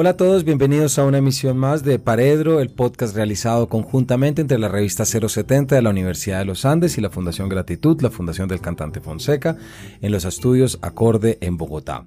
Hola 0.00 0.10
a 0.10 0.16
todos, 0.16 0.44
bienvenidos 0.44 0.98
a 0.98 1.04
una 1.04 1.18
emisión 1.18 1.58
más 1.58 1.84
de 1.84 1.98
Paredro, 1.98 2.60
el 2.60 2.70
podcast 2.70 3.14
realizado 3.14 3.68
conjuntamente 3.68 4.40
entre 4.40 4.58
la 4.58 4.68
revista 4.68 5.04
070 5.04 5.74
de 5.74 5.82
la 5.82 5.90
Universidad 5.90 6.38
de 6.38 6.46
los 6.46 6.64
Andes 6.64 6.96
y 6.96 7.02
la 7.02 7.10
Fundación 7.10 7.50
Gratitud, 7.50 8.00
la 8.00 8.08
Fundación 8.08 8.48
del 8.48 8.62
Cantante 8.62 9.02
Fonseca, 9.02 9.58
en 10.00 10.10
los 10.10 10.24
estudios 10.24 10.78
Acorde 10.80 11.36
en 11.42 11.58
Bogotá. 11.58 12.06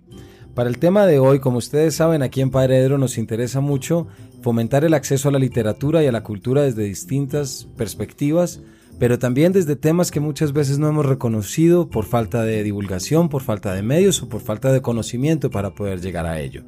Para 0.55 0.69
el 0.69 0.79
tema 0.79 1.05
de 1.05 1.19
hoy, 1.19 1.37
como 1.37 1.59
ustedes 1.59 1.93
saben, 1.93 2.23
aquí 2.23 2.41
en 2.41 2.49
Paredro 2.49 2.97
nos 2.97 3.19
interesa 3.19 3.61
mucho 3.61 4.07
fomentar 4.41 4.83
el 4.83 4.95
acceso 4.95 5.29
a 5.29 5.31
la 5.31 5.37
literatura 5.37 6.03
y 6.03 6.07
a 6.07 6.11
la 6.11 6.23
cultura 6.23 6.63
desde 6.63 6.85
distintas 6.85 7.67
perspectivas, 7.77 8.59
pero 8.97 9.19
también 9.19 9.53
desde 9.53 9.75
temas 9.75 10.09
que 10.09 10.19
muchas 10.19 10.51
veces 10.51 10.79
no 10.79 10.87
hemos 10.89 11.05
reconocido 11.05 11.91
por 11.91 12.05
falta 12.05 12.41
de 12.41 12.63
divulgación, 12.63 13.29
por 13.29 13.43
falta 13.43 13.71
de 13.71 13.83
medios 13.83 14.23
o 14.23 14.29
por 14.29 14.41
falta 14.41 14.71
de 14.71 14.81
conocimiento 14.81 15.51
para 15.51 15.75
poder 15.75 16.01
llegar 16.01 16.25
a 16.25 16.39
ello. 16.39 16.63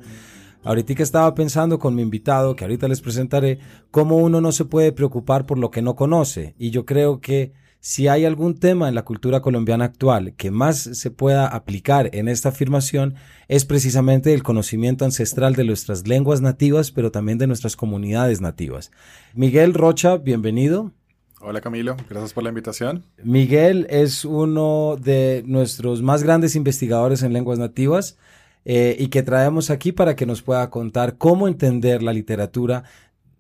Ahorita 0.66 1.04
estaba 1.04 1.36
pensando 1.36 1.78
con 1.78 1.94
mi 1.94 2.02
invitado, 2.02 2.56
que 2.56 2.64
ahorita 2.64 2.88
les 2.88 3.00
presentaré, 3.00 3.60
cómo 3.92 4.18
uno 4.18 4.42
no 4.42 4.52
se 4.52 4.66
puede 4.66 4.92
preocupar 4.92 5.46
por 5.46 5.60
lo 5.60 5.70
que 5.70 5.84
no 5.84 5.96
conoce. 5.96 6.56
Y 6.58 6.72
yo 6.72 6.86
creo 6.86 7.22
que 7.22 7.54
si 7.80 8.08
hay 8.08 8.26
algún 8.26 8.58
tema 8.58 8.90
en 8.90 8.96
la 8.96 9.06
cultura 9.06 9.42
colombiana 9.42 9.86
actual 9.86 10.34
que 10.34 10.50
más 10.50 10.78
se 10.80 11.12
pueda 11.12 11.46
aplicar 11.46 12.10
en 12.14 12.28
esta 12.28 12.50
afirmación, 12.50 13.14
es 13.48 13.64
precisamente 13.64 14.34
el 14.34 14.42
conocimiento 14.42 15.06
ancestral 15.06 15.54
de 15.54 15.66
nuestras 15.66 16.08
lenguas 16.08 16.42
nativas, 16.42 16.90
pero 16.90 17.12
también 17.12 17.38
de 17.38 17.46
nuestras 17.46 17.76
comunidades 17.76 18.42
nativas. 18.42 18.90
Miguel 19.36 19.76
Rocha, 19.76 20.18
bienvenido. 20.18 20.94
Hola 21.42 21.62
Camilo, 21.62 21.96
gracias 22.10 22.34
por 22.34 22.42
la 22.42 22.50
invitación. 22.50 23.06
Miguel 23.24 23.86
es 23.92 24.26
uno 24.26 24.98
de 25.00 25.44
nuestros 25.46 26.02
más 26.02 26.24
grandes 26.24 26.56
investigadores 26.56 27.22
en 27.22 27.34
lenguas 27.34 27.60
nativas. 27.60 28.18
Eh, 28.66 28.96
y 29.00 29.08
que 29.08 29.22
traemos 29.22 29.70
aquí 29.70 29.92
para 29.92 30.16
que 30.16 30.26
nos 30.26 30.42
pueda 30.42 30.70
contar 30.72 31.18
cómo 31.18 31.48
entender 31.48 32.02
la 32.02 32.14
literatura 32.14 32.84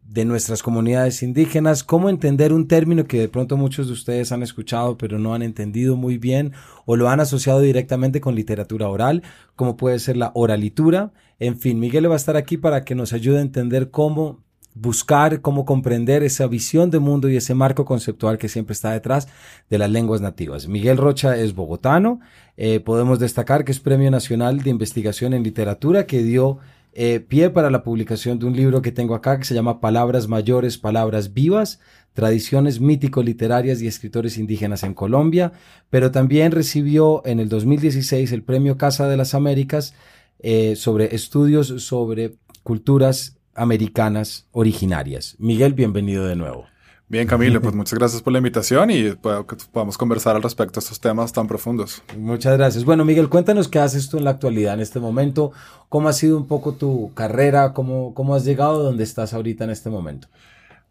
de 0.08 0.23
nuestras 0.23 0.62
comunidades 0.62 1.23
indígenas, 1.23 1.84
cómo 1.84 2.09
entender 2.09 2.54
un 2.54 2.68
término 2.68 3.06
que 3.06 3.20
de 3.20 3.28
pronto 3.28 3.58
muchos 3.58 3.88
de 3.88 3.94
ustedes 3.94 4.31
han 4.31 4.44
escuchado 4.44 5.00
pero 5.00 5.18
no 5.18 5.34
han 5.34 5.42
entendido 5.42 5.96
muy 5.98 6.20
bien 6.20 6.53
o 6.86 6.96
lo 6.96 7.09
han 7.09 7.20
asociado 7.20 7.59
directamente 7.59 8.22
con 8.22 8.36
literatura 8.36 8.88
oral, 8.88 9.23
como 9.56 9.78
puede 9.78 9.98
ser 9.98 10.16
la 10.18 10.31
oralitura. 10.36 11.12
En 11.40 11.59
fin, 11.59 11.80
Miguel 11.80 12.08
va 12.09 12.14
a 12.14 12.18
estar 12.18 12.38
aquí 12.38 12.58
para 12.58 12.86
que 12.86 12.94
nos 12.94 13.14
ayude 13.14 13.40
a 13.40 13.42
entender 13.42 13.90
cómo 13.90 14.44
buscar 14.76 15.42
cómo 15.42 15.66
comprender 15.66 16.22
esa 16.22 16.48
visión 16.48 16.92
de 16.92 17.00
mundo 17.00 17.30
y 17.30 17.38
ese 17.38 17.56
marco 17.56 17.86
conceptual 17.86 18.38
que 18.38 18.50
siempre 18.50 18.73
está 18.73 18.92
detrás 18.92 19.30
de 19.70 19.78
las 19.78 19.90
lenguas 19.90 20.22
nativas. 20.22 20.68
Miguel 20.68 20.98
Rocha 20.98 21.38
es 21.38 21.56
bogotano, 21.56 22.20
eh, 22.58 22.81
podemos 22.81 23.18
destacar 23.18 23.64
que 23.64 23.72
es 23.72 23.80
Premio 23.80 24.12
Nacional 24.12 24.62
de 24.62 24.70
Investigación 24.70 25.34
en 25.34 25.44
Literatura 25.44 26.06
que 26.06 26.22
dio 26.22 26.59
eh, 26.94 27.22
pie 27.22 27.50
para 27.50 27.69
la 27.69 27.84
publicación 27.84 28.38
de 28.38 28.46
un 28.46 28.56
libro 28.56 28.81
que 28.81 28.91
tengo 28.91 29.16
acá 29.16 29.40
que 29.40 29.46
se 29.46 29.56
llama 29.56 29.80
Palabras 29.80 30.28
Mayores, 30.28 30.78
Palabras 30.78 31.34
Vivas, 31.34 31.80
Tradiciones 32.14 32.80
Mítico-Literarias 32.80 33.81
y 33.81 33.88
Escritores 33.88 34.38
Indígenas 34.38 34.84
en 34.84 34.94
Colombia, 34.94 35.53
pero 35.90 36.12
también 36.12 36.52
recibió 36.52 37.22
en 37.25 37.40
el 37.40 37.47
2016 37.50 38.31
el 38.34 38.44
Premio 38.44 38.78
Casa 38.78 39.08
de 39.08 39.18
las 39.18 39.34
Américas 39.34 39.94
eh, 40.40 40.75
sobre 40.75 41.16
estudios 41.16 41.68
sobre 41.84 42.35
culturas 42.64 43.38
americanas 43.55 44.45
originarias. 44.51 45.35
Miguel, 45.39 45.73
bienvenido 45.73 46.25
de 46.25 46.35
nuevo. 46.35 46.66
Bien, 47.07 47.27
Camilo, 47.27 47.61
pues 47.61 47.75
muchas 47.75 47.99
gracias 47.99 48.23
por 48.23 48.33
la 48.33 48.39
invitación 48.39 48.89
y 48.89 49.11
que 49.11 49.57
podamos 49.71 49.95
conversar 49.95 50.35
al 50.35 50.41
respecto 50.41 50.79
de 50.79 50.83
estos 50.83 50.99
temas 50.99 51.31
tan 51.31 51.47
profundos. 51.47 52.01
Muchas 52.17 52.57
gracias. 52.57 52.83
Bueno, 52.83 53.05
Miguel, 53.05 53.29
cuéntanos 53.29 53.67
qué 53.67 53.77
haces 53.77 54.09
tú 54.09 54.17
en 54.17 54.23
la 54.23 54.31
actualidad, 54.31 54.73
en 54.73 54.79
este 54.79 54.99
momento, 54.99 55.51
cómo 55.88 56.09
ha 56.09 56.13
sido 56.13 56.35
un 56.35 56.47
poco 56.47 56.73
tu 56.73 57.13
carrera, 57.13 57.73
cómo, 57.73 58.16
cómo 58.16 58.33
has 58.33 58.43
llegado 58.43 58.81
a 58.81 58.83
donde 58.83 59.03
estás 59.03 59.35
ahorita 59.35 59.66
en 59.66 59.69
este 59.69 59.91
momento. 59.91 60.29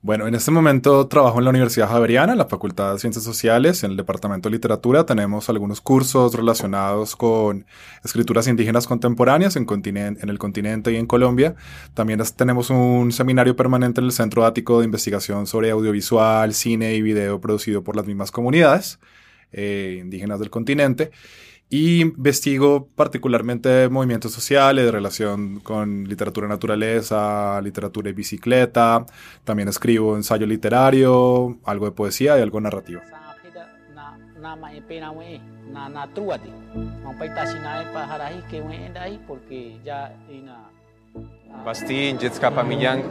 Bueno, 0.05 0.27
en 0.29 0.35
este 0.35 0.51
momento 0.51 1.07
trabajo 1.07 1.39
en 1.39 1.45
la 1.45 1.51
Universidad 1.51 1.89
Javeriana, 1.89 2.33
en 2.33 2.39
la 2.39 2.45
Facultad 2.45 2.93
de 2.93 2.99
Ciencias 2.99 3.25
Sociales, 3.25 3.85
en 3.85 3.93
el 3.93 3.97
Departamento 3.97 4.51
de 4.51 4.55
Literatura. 4.55 5.07
Tenemos 5.07 5.49
algunos 5.49 5.81
cursos 5.81 6.35
relacionados 6.35 7.17
con 7.17 7.65
escrituras 8.05 8.47
indígenas 8.47 8.87
contemporáneas 8.87 9.57
en, 9.57 9.67
en 9.67 10.29
el 10.29 10.39
continente 10.39 10.93
y 10.93 10.97
en 10.97 11.07
Colombia. 11.07 11.55
También 11.95 12.21
tenemos 12.37 12.69
un 12.69 13.13
seminario 13.13 13.57
permanente 13.57 14.03
en 14.03 14.05
el 14.05 14.13
Centro 14.13 14.45
Ático 14.45 14.81
de 14.81 14.85
Investigación 14.85 15.47
sobre 15.47 15.71
Audiovisual, 15.71 16.53
Cine 16.53 16.93
y 16.93 17.01
Video 17.01 17.41
producido 17.41 17.83
por 17.83 17.97
las 17.97 18.05
mismas 18.05 18.31
comunidades 18.31 18.99
eh, 19.53 20.01
indígenas 20.03 20.39
del 20.39 20.51
continente. 20.51 21.13
Y 21.77 22.03
investigo 22.03 22.87
particularmente 22.95 23.89
movimientos 23.89 24.31
sociales 24.31 24.85
de 24.85 24.93
relación 24.93 25.59
con 25.59 26.05
literatura 26.05 26.47
naturaleza, 26.47 27.61
literatura 27.63 28.11
y 28.11 28.13
bicicleta. 28.13 29.05
También 29.43 29.69
escribo 29.69 30.15
ensayo 30.15 30.47
literario, 30.47 31.59
algo 31.65 31.87
de 31.87 31.91
poesía 31.91 32.39
y 32.39 32.43
algo 32.43 32.61
narrativo. 32.61 33.01
Bastín, 41.65 42.19
Jetskapa 42.21 42.63
Millán, 42.63 43.03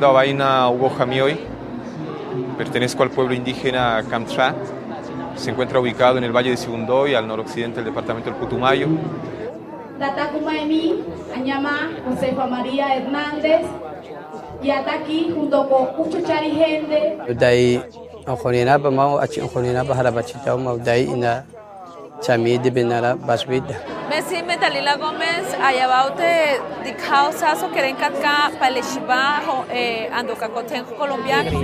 Vaina 0.00 0.68
Hugo 0.68 0.90
Jamioy, 0.90 1.36
pertenezco 2.56 3.02
al 3.02 3.10
pueblo 3.10 3.34
indígena 3.34 4.04
Kamtra 4.08 4.54
se 5.40 5.50
encuentra 5.50 5.80
ubicado 5.80 6.18
en 6.18 6.24
el 6.24 6.32
Valle 6.32 6.50
de 6.50 6.56
Sibundoy, 6.56 7.14
al 7.14 7.26
noroccidente 7.26 7.76
del 7.76 7.86
departamento 7.86 8.30
del 8.30 8.38
Putumayo. 8.38 8.86
Tatakumaemi, 9.98 11.02
Añama, 11.34 11.90
Josefa 12.06 12.46
María 12.46 12.96
Hernández, 12.96 13.62
y 14.62 14.70
hasta 14.70 14.94
aquí 14.94 15.32
junto 15.34 15.66
con 15.68 15.96
muchos 15.96 16.22
chari 16.24 16.50
gente. 16.50 17.16
Dai, 17.34 17.82
Anjonina, 18.26 18.78
Pamao, 18.78 19.18
Anjonina, 19.18 19.84
Pajarapachita, 19.84 20.56
Dai, 20.84 21.08
Ina, 22.20 22.26
Chami, 22.26 22.58
Dibinara, 22.58 23.14
Baswida. 23.14 23.80
Messi 24.08 24.42
Metalila 24.42 24.96
Gómez, 24.96 25.54
Ayabaute, 25.62 26.58
Dicao 26.84 27.32
Saso, 27.32 27.70
Kerenkatka, 27.72 28.52
Paleshiba, 28.58 29.42
eh, 29.72 30.08
Andocacotenjo 30.12 30.96
colombiano. 30.96 31.60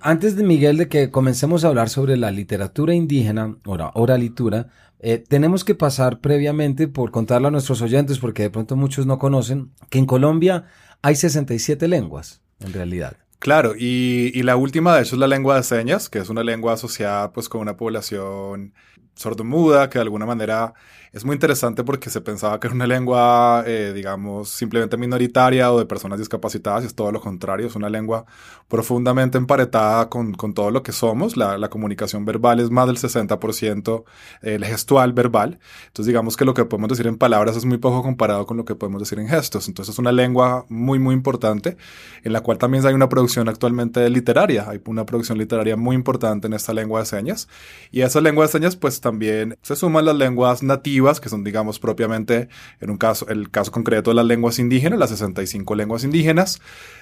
Antes 0.00 0.36
de 0.36 0.42
Miguel 0.44 0.76
de 0.78 0.88
que 0.88 1.10
comencemos 1.10 1.64
a 1.64 1.68
hablar 1.68 1.88
sobre 1.88 2.16
la 2.16 2.30
literatura 2.30 2.94
indígena, 2.94 3.56
o 3.66 3.76
oralitura, 3.94 4.68
eh, 5.00 5.22
tenemos 5.28 5.64
que 5.64 5.74
pasar 5.74 6.20
previamente 6.20 6.88
por 6.88 7.10
contarlo 7.10 7.48
a 7.48 7.50
nuestros 7.50 7.82
oyentes, 7.82 8.18
porque 8.18 8.42
de 8.42 8.50
pronto 8.50 8.76
muchos 8.76 9.06
no 9.06 9.18
conocen, 9.18 9.72
que 9.90 9.98
en 9.98 10.06
Colombia 10.06 10.64
hay 11.02 11.14
67 11.14 11.86
lenguas, 11.88 12.40
en 12.60 12.72
realidad. 12.72 13.16
Claro, 13.38 13.74
y, 13.76 14.32
y, 14.34 14.42
la 14.42 14.56
última 14.56 14.96
de 14.96 15.02
hecho 15.02 15.14
es 15.14 15.20
la 15.20 15.28
lengua 15.28 15.56
de 15.56 15.62
señas, 15.62 16.08
que 16.08 16.18
es 16.18 16.28
una 16.28 16.42
lengua 16.42 16.72
asociada 16.72 17.32
pues 17.32 17.48
con 17.48 17.60
una 17.60 17.76
población 17.76 18.74
sordomuda, 19.14 19.88
que 19.90 19.98
de 19.98 20.02
alguna 20.02 20.26
manera 20.26 20.74
es 21.12 21.24
muy 21.24 21.34
interesante 21.34 21.84
porque 21.84 22.10
se 22.10 22.20
pensaba 22.20 22.60
que 22.60 22.66
era 22.66 22.74
una 22.74 22.86
lengua, 22.86 23.64
eh, 23.66 23.92
digamos, 23.94 24.50
simplemente 24.50 24.96
minoritaria 24.96 25.72
o 25.72 25.78
de 25.78 25.86
personas 25.86 26.18
discapacitadas, 26.18 26.84
y 26.84 26.86
es 26.86 26.94
todo 26.94 27.12
lo 27.12 27.20
contrario, 27.20 27.66
es 27.66 27.76
una 27.76 27.88
lengua 27.88 28.26
profundamente 28.68 29.38
emparetada 29.38 30.08
con, 30.10 30.34
con 30.34 30.52
todo 30.54 30.70
lo 30.70 30.82
que 30.82 30.92
somos. 30.92 31.36
La, 31.36 31.56
la, 31.56 31.70
comunicación 31.70 32.24
verbal 32.24 32.60
es 32.60 32.70
más 32.70 32.86
del 32.86 32.96
60%, 32.96 34.04
eh, 34.42 34.54
el 34.54 34.64
gestual 34.64 35.12
verbal. 35.12 35.58
Entonces, 35.86 36.06
digamos 36.06 36.36
que 36.36 36.44
lo 36.44 36.54
que 36.54 36.64
podemos 36.66 36.90
decir 36.90 37.06
en 37.06 37.16
palabras 37.16 37.56
es 37.56 37.64
muy 37.64 37.78
poco 37.78 38.02
comparado 38.02 38.46
con 38.46 38.56
lo 38.56 38.64
que 38.64 38.74
podemos 38.74 39.00
decir 39.00 39.18
en 39.18 39.28
gestos. 39.28 39.68
Entonces, 39.68 39.94
es 39.94 39.98
una 39.98 40.12
lengua 40.12 40.66
muy, 40.68 40.98
muy 40.98 41.14
importante, 41.14 41.76
en 42.22 42.32
la 42.32 42.42
cual 42.42 42.58
también 42.58 42.84
hay 42.86 42.94
una 42.94 43.08
producción 43.08 43.48
actualmente 43.48 44.08
literaria. 44.10 44.68
Hay 44.68 44.80
una 44.86 45.06
producción 45.06 45.38
literaria 45.38 45.76
muy 45.76 45.96
importante 45.96 46.46
en 46.46 46.52
esta 46.52 46.74
lengua 46.74 47.00
de 47.00 47.06
señas. 47.06 47.48
Y 47.90 48.02
esa 48.02 48.20
lengua 48.20 48.44
de 48.44 48.52
señas, 48.52 48.76
pues, 48.76 49.00
también 49.00 49.58
se 49.62 49.76
suman 49.76 50.04
las 50.04 50.16
lenguas 50.16 50.62
nativas, 50.62 50.97
que 51.20 51.28
son, 51.28 51.44
digamos, 51.44 51.78
propiamente, 51.78 52.48
en 52.80 52.90
un 52.90 52.98
caso, 52.98 53.28
el 53.28 53.50
caso 53.50 53.72
concreto 53.72 54.10
de 54.10 54.16
las 54.16 54.26
lenguas 54.26 54.58
indígenas, 54.58 54.98
las 54.98 55.10
65 55.10 55.74
lenguas 55.74 56.04
indígenas, 56.04 56.60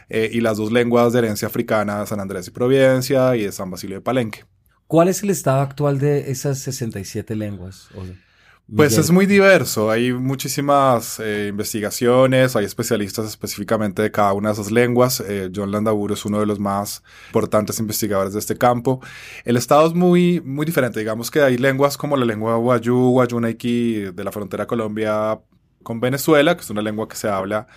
eh, 0.08 0.30
y 0.32 0.40
las 0.40 0.58
dos 0.58 0.72
lenguas 0.72 1.12
de 1.12 1.20
herencia 1.20 1.48
africana, 1.48 2.04
San 2.06 2.20
Andrés 2.20 2.48
y 2.48 2.50
Providencia, 2.50 3.36
y 3.36 3.42
de 3.42 3.52
San 3.52 3.70
Basilio 3.70 3.96
de 3.96 4.02
Palenque. 4.02 4.44
¿Cuál 4.86 5.08
es 5.08 5.22
el 5.22 5.30
estado 5.30 5.60
actual 5.60 5.98
de 5.98 6.30
esas 6.30 6.58
67 6.60 7.34
lenguas? 7.34 7.88
Pues 8.74 8.98
es 8.98 9.12
muy 9.12 9.26
diverso, 9.26 9.92
hay 9.92 10.12
muchísimas 10.12 11.20
eh, 11.20 11.46
investigaciones, 11.50 12.56
hay 12.56 12.64
especialistas 12.64 13.24
específicamente 13.24 14.02
de 14.02 14.10
cada 14.10 14.32
una 14.32 14.48
de 14.48 14.54
esas 14.54 14.72
lenguas. 14.72 15.20
Eh, 15.20 15.52
John 15.54 15.70
Landaburu 15.70 16.14
es 16.14 16.24
uno 16.24 16.40
de 16.40 16.46
los 16.46 16.58
más 16.58 17.04
importantes 17.28 17.78
investigadores 17.78 18.32
de 18.32 18.40
este 18.40 18.58
campo. 18.58 19.00
El 19.44 19.56
estado 19.56 19.86
es 19.86 19.94
muy, 19.94 20.40
muy 20.40 20.66
diferente, 20.66 20.98
digamos 20.98 21.30
que 21.30 21.42
hay 21.42 21.58
lenguas 21.58 21.96
como 21.96 22.16
la 22.16 22.24
lengua 22.24 22.58
Wayuu, 22.58 23.10
Wayunaiki 23.10 24.10
de 24.12 24.24
la 24.24 24.32
frontera 24.32 24.66
Colombia 24.66 25.38
con 25.84 26.00
Venezuela, 26.00 26.56
que 26.56 26.62
es 26.62 26.70
una 26.70 26.82
lengua 26.82 27.06
que 27.06 27.14
se 27.14 27.28
habla 27.28 27.68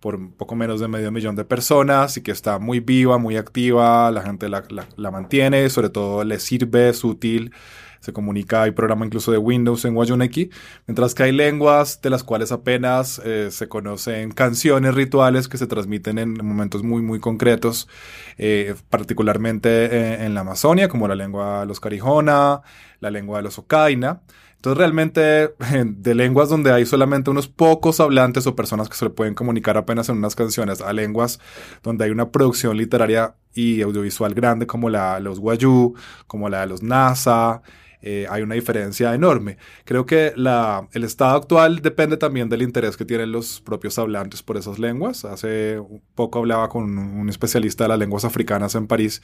por 0.00 0.14
un 0.14 0.32
poco 0.32 0.54
menos 0.54 0.80
de 0.80 0.88
medio 0.88 1.12
millón 1.12 1.36
de 1.36 1.44
personas 1.44 2.16
y 2.16 2.22
que 2.22 2.30
está 2.30 2.58
muy 2.58 2.80
viva, 2.80 3.18
muy 3.18 3.36
activa, 3.36 4.10
la 4.10 4.22
gente 4.22 4.48
la, 4.48 4.64
la, 4.70 4.88
la 4.96 5.10
mantiene, 5.10 5.68
sobre 5.68 5.90
todo 5.90 6.24
le 6.24 6.38
sirve, 6.38 6.88
es 6.88 7.04
útil 7.04 7.52
se 8.00 8.12
comunica, 8.12 8.62
hay 8.62 8.70
programa 8.70 9.04
incluso 9.04 9.32
de 9.32 9.38
Windows 9.38 9.84
en 9.84 9.96
Wayuneki, 9.96 10.50
mientras 10.86 11.14
que 11.14 11.24
hay 11.24 11.32
lenguas 11.32 12.00
de 12.00 12.10
las 12.10 12.24
cuales 12.24 12.52
apenas 12.52 13.20
eh, 13.24 13.50
se 13.50 13.68
conocen 13.68 14.32
canciones 14.32 14.94
rituales 14.94 15.48
que 15.48 15.58
se 15.58 15.66
transmiten 15.66 16.18
en 16.18 16.34
momentos 16.44 16.82
muy, 16.82 17.02
muy 17.02 17.20
concretos, 17.20 17.88
eh, 18.36 18.74
particularmente 18.90 19.68
eh, 19.86 20.24
en, 20.24 20.34
la 20.34 20.40
Amazonia, 20.40 20.88
como 20.88 21.08
la 21.08 21.14
lengua 21.14 21.60
de 21.60 21.66
los 21.66 21.80
Carijona, 21.80 22.62
la 23.00 23.10
lengua 23.10 23.38
de 23.38 23.44
los 23.44 23.58
Ocaina. 23.58 24.20
Entonces 24.58 24.78
realmente 24.78 25.54
de 25.84 26.14
lenguas 26.14 26.48
donde 26.48 26.72
hay 26.72 26.84
solamente 26.84 27.30
unos 27.30 27.46
pocos 27.46 28.00
hablantes 28.00 28.46
o 28.46 28.56
personas 28.56 28.88
que 28.88 28.96
se 28.96 29.04
le 29.04 29.10
pueden 29.10 29.34
comunicar 29.34 29.76
apenas 29.76 30.08
en 30.08 30.16
unas 30.16 30.34
canciones 30.34 30.80
a 30.80 30.92
lenguas 30.92 31.38
donde 31.82 32.04
hay 32.04 32.10
una 32.10 32.30
producción 32.30 32.76
literaria 32.76 33.36
y 33.54 33.82
audiovisual 33.82 34.34
grande 34.34 34.66
como 34.66 34.90
la 34.90 35.14
de 35.14 35.20
los 35.20 35.38
Wayuu, 35.38 35.94
como 36.26 36.48
la 36.48 36.60
de 36.60 36.66
los 36.66 36.82
NASA, 36.82 37.62
eh, 38.00 38.26
hay 38.30 38.42
una 38.42 38.54
diferencia 38.54 39.14
enorme. 39.14 39.58
Creo 39.84 40.06
que 40.06 40.32
la, 40.36 40.88
el 40.92 41.02
estado 41.04 41.36
actual 41.36 41.80
depende 41.80 42.16
también 42.16 42.48
del 42.48 42.62
interés 42.62 42.96
que 42.96 43.04
tienen 43.04 43.32
los 43.32 43.60
propios 43.60 43.98
hablantes 43.98 44.42
por 44.42 44.56
esas 44.56 44.78
lenguas. 44.78 45.24
Hace 45.24 45.82
poco 46.14 46.38
hablaba 46.38 46.68
con 46.68 46.98
un 46.98 47.28
especialista 47.28 47.84
de 47.84 47.88
las 47.88 47.98
lenguas 47.98 48.24
africanas 48.24 48.74
en 48.76 48.86
París 48.86 49.20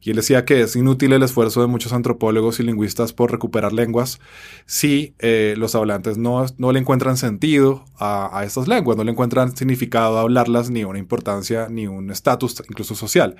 y 0.00 0.10
él 0.10 0.16
decía 0.16 0.44
que 0.44 0.62
es 0.62 0.76
inútil 0.76 1.12
el 1.12 1.22
esfuerzo 1.22 1.60
de 1.60 1.66
muchos 1.66 1.92
antropólogos 1.92 2.60
y 2.60 2.62
lingüistas 2.62 3.12
por 3.12 3.32
recuperar 3.32 3.72
lenguas 3.72 4.20
si 4.66 5.14
eh, 5.18 5.54
los 5.56 5.74
hablantes 5.74 6.18
no, 6.18 6.44
no, 6.58 6.72
le 6.72 6.80
encuentran 6.80 7.16
sentido 7.16 7.84
a, 7.98 8.38
a, 8.38 8.44
estas 8.44 8.68
lenguas, 8.68 8.96
no 8.96 9.04
le 9.04 9.12
encuentran 9.12 9.56
significado 9.56 10.18
a 10.18 10.22
hablarlas, 10.22 10.70
ni 10.70 10.84
una 10.84 10.98
importancia, 10.98 11.68
ni 11.70 11.86
un 11.86 12.10
estatus 12.10 12.62
incluso 12.68 12.94
social. 12.94 13.36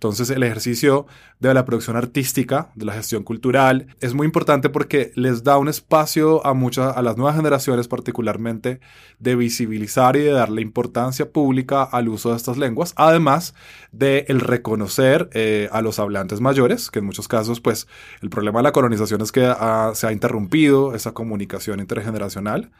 Entonces 0.00 0.30
el 0.30 0.42
ejercicio 0.42 1.06
de 1.40 1.52
la 1.52 1.66
producción 1.66 1.94
artística, 1.94 2.70
de 2.74 2.86
la 2.86 2.94
gestión 2.94 3.22
cultural, 3.22 3.88
es 4.00 4.14
muy 4.14 4.24
importante 4.24 4.70
porque 4.70 5.12
les 5.14 5.44
da 5.44 5.58
un 5.58 5.68
espacio 5.68 6.44
a 6.46 6.54
muchas, 6.54 6.96
a 6.96 7.02
las 7.02 7.18
nuevas 7.18 7.36
generaciones 7.36 7.86
particularmente, 7.86 8.80
de 9.18 9.36
visibilizar 9.36 10.16
y 10.16 10.20
de 10.20 10.30
darle 10.30 10.62
importancia 10.62 11.30
pública 11.30 11.82
al 11.82 12.08
uso 12.08 12.30
de 12.30 12.38
estas 12.38 12.56
lenguas, 12.56 12.94
además 12.96 13.54
de 13.92 14.24
el 14.28 14.40
reconocer 14.40 15.28
eh, 15.34 15.68
a 15.70 15.82
los 15.82 15.98
hablantes 15.98 16.40
mayores, 16.40 16.90
que 16.90 17.00
en 17.00 17.04
muchos 17.04 17.28
casos, 17.28 17.60
pues, 17.60 17.86
el 18.22 18.30
problema 18.30 18.60
de 18.60 18.62
la 18.62 18.72
colonización 18.72 19.20
es 19.20 19.32
que 19.32 19.52
se 19.92 20.06
ha 20.06 20.12
interrumpido 20.12 20.94
esa 20.94 21.12
comunicación 21.12 21.78
intergeneracional. 21.78 22.70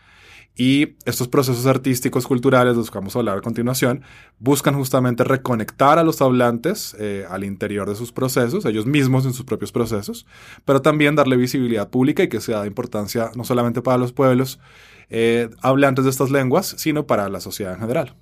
Y 0.56 0.96
estos 1.04 1.28
procesos 1.28 1.64
artísticos, 1.66 2.26
culturales, 2.26 2.74
de 2.74 2.78
los 2.78 2.90
que 2.90 2.98
vamos 2.98 3.16
a 3.16 3.20
hablar 3.20 3.38
a 3.38 3.40
continuación, 3.40 4.02
buscan 4.38 4.74
justamente 4.74 5.24
reconectar 5.24 5.98
a 5.98 6.04
los 6.04 6.20
hablantes 6.20 6.94
eh, 6.98 7.24
al 7.30 7.44
interior 7.44 7.88
de 7.88 7.94
sus 7.94 8.12
procesos, 8.12 8.64
ellos 8.64 8.84
mismos 8.84 9.24
en 9.24 9.32
sus 9.32 9.44
propios 9.46 9.72
procesos, 9.72 10.26
pero 10.64 10.82
también 10.82 11.14
darle 11.14 11.36
visibilidad 11.36 11.88
pública 11.88 12.22
y 12.22 12.28
que 12.28 12.40
sea 12.40 12.62
de 12.62 12.66
importancia 12.66 13.30
no 13.36 13.44
solamente 13.44 13.80
para 13.80 13.96
los 13.96 14.12
pueblos 14.12 14.58
eh, 15.08 15.48
hablantes 15.62 16.04
de 16.04 16.10
estas 16.10 16.30
lenguas, 16.30 16.74
sino 16.76 17.06
para 17.06 17.28
la 17.28 17.40
sociedad 17.40 17.74
en 17.74 17.80
general. 17.80 18.14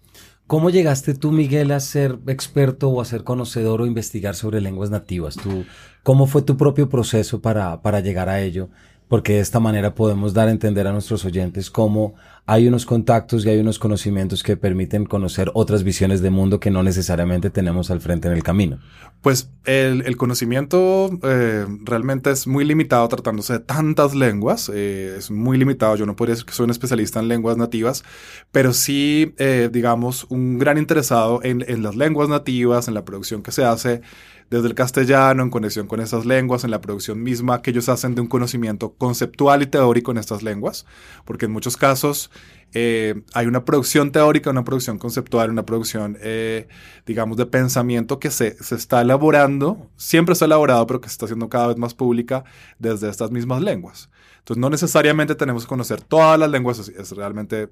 ¿Cómo 0.46 0.70
llegaste 0.70 1.12
tú, 1.12 1.30
Miguel, 1.30 1.70
a 1.72 1.80
ser 1.80 2.18
experto 2.26 2.88
o 2.88 3.02
a 3.02 3.04
ser 3.04 3.22
conocedor 3.22 3.82
o 3.82 3.86
investigar 3.86 4.34
sobre 4.34 4.62
lenguas 4.62 4.88
nativas? 4.88 5.36
¿Tú, 5.36 5.66
¿Cómo 6.02 6.26
fue 6.26 6.40
tu 6.40 6.56
propio 6.56 6.88
proceso 6.88 7.42
para, 7.42 7.82
para 7.82 8.00
llegar 8.00 8.30
a 8.30 8.40
ello? 8.40 8.70
Porque 9.08 9.34
de 9.34 9.40
esta 9.40 9.58
manera 9.58 9.94
podemos 9.94 10.34
dar 10.34 10.48
a 10.48 10.50
entender 10.50 10.86
a 10.86 10.92
nuestros 10.92 11.24
oyentes 11.24 11.70
cómo 11.70 12.14
hay 12.46 12.66
unos 12.66 12.86
contactos 12.86 13.44
y 13.44 13.50
hay 13.50 13.58
unos 13.58 13.78
conocimientos 13.78 14.42
que 14.42 14.56
permiten 14.56 15.04
conocer 15.04 15.50
otras 15.52 15.82
visiones 15.82 16.22
de 16.22 16.30
mundo 16.30 16.60
que 16.60 16.70
no 16.70 16.82
necesariamente 16.82 17.50
tenemos 17.50 17.90
al 17.90 18.00
frente 18.00 18.28
en 18.28 18.34
el 18.34 18.42
camino. 18.42 18.78
Pues 19.20 19.50
el, 19.66 20.02
el 20.06 20.16
conocimiento 20.16 21.10
eh, 21.24 21.66
realmente 21.84 22.30
es 22.30 22.46
muy 22.46 22.64
limitado 22.64 23.06
tratándose 23.08 23.54
de 23.54 23.58
tantas 23.58 24.14
lenguas, 24.14 24.70
eh, 24.72 25.16
es 25.18 25.30
muy 25.30 25.58
limitado, 25.58 25.96
yo 25.96 26.06
no 26.06 26.16
podría 26.16 26.34
decir 26.34 26.46
que 26.46 26.54
soy 26.54 26.64
un 26.64 26.70
especialista 26.70 27.20
en 27.20 27.28
lenguas 27.28 27.58
nativas, 27.58 28.02
pero 28.50 28.72
sí, 28.72 29.34
eh, 29.36 29.68
digamos, 29.70 30.26
un 30.30 30.58
gran 30.58 30.78
interesado 30.78 31.40
en, 31.42 31.64
en 31.68 31.82
las 31.82 31.96
lenguas 31.96 32.30
nativas, 32.30 32.88
en 32.88 32.94
la 32.94 33.04
producción 33.04 33.42
que 33.42 33.52
se 33.52 33.64
hace 33.64 34.00
desde 34.50 34.68
el 34.68 34.74
castellano, 34.74 35.42
en 35.42 35.50
conexión 35.50 35.86
con 35.86 36.00
esas 36.00 36.24
lenguas, 36.24 36.64
en 36.64 36.70
la 36.70 36.80
producción 36.80 37.22
misma 37.22 37.60
que 37.60 37.70
ellos 37.70 37.88
hacen 37.88 38.14
de 38.14 38.20
un 38.20 38.26
conocimiento 38.28 38.94
conceptual 38.94 39.62
y 39.62 39.66
teórico 39.66 40.10
en 40.10 40.18
estas 40.18 40.42
lenguas, 40.42 40.86
porque 41.24 41.46
en 41.46 41.52
muchos 41.52 41.76
casos 41.76 42.30
eh, 42.72 43.22
hay 43.34 43.46
una 43.46 43.64
producción 43.64 44.12
teórica, 44.12 44.50
una 44.50 44.64
producción 44.64 44.98
conceptual, 44.98 45.50
una 45.50 45.64
producción, 45.64 46.18
eh, 46.20 46.68
digamos, 47.06 47.36
de 47.36 47.46
pensamiento 47.46 48.18
que 48.18 48.30
se, 48.30 48.62
se, 48.62 48.74
está 48.74 49.00
elaborando, 49.00 49.90
siempre 49.96 50.32
está 50.32 50.44
elaborado, 50.44 50.86
pero 50.86 51.00
que 51.00 51.08
se 51.08 51.12
está 51.12 51.26
haciendo 51.26 51.48
cada 51.48 51.68
vez 51.68 51.76
más 51.76 51.94
pública 51.94 52.44
desde 52.78 53.08
estas 53.08 53.30
mismas 53.30 53.62
lenguas. 53.62 54.10
Entonces, 54.48 54.62
no 54.62 54.70
necesariamente 54.70 55.34
tenemos 55.34 55.64
que 55.64 55.68
conocer 55.68 56.00
todas 56.00 56.38
las 56.38 56.50
lenguas, 56.50 56.78
es 56.78 57.10
realmente 57.12 57.68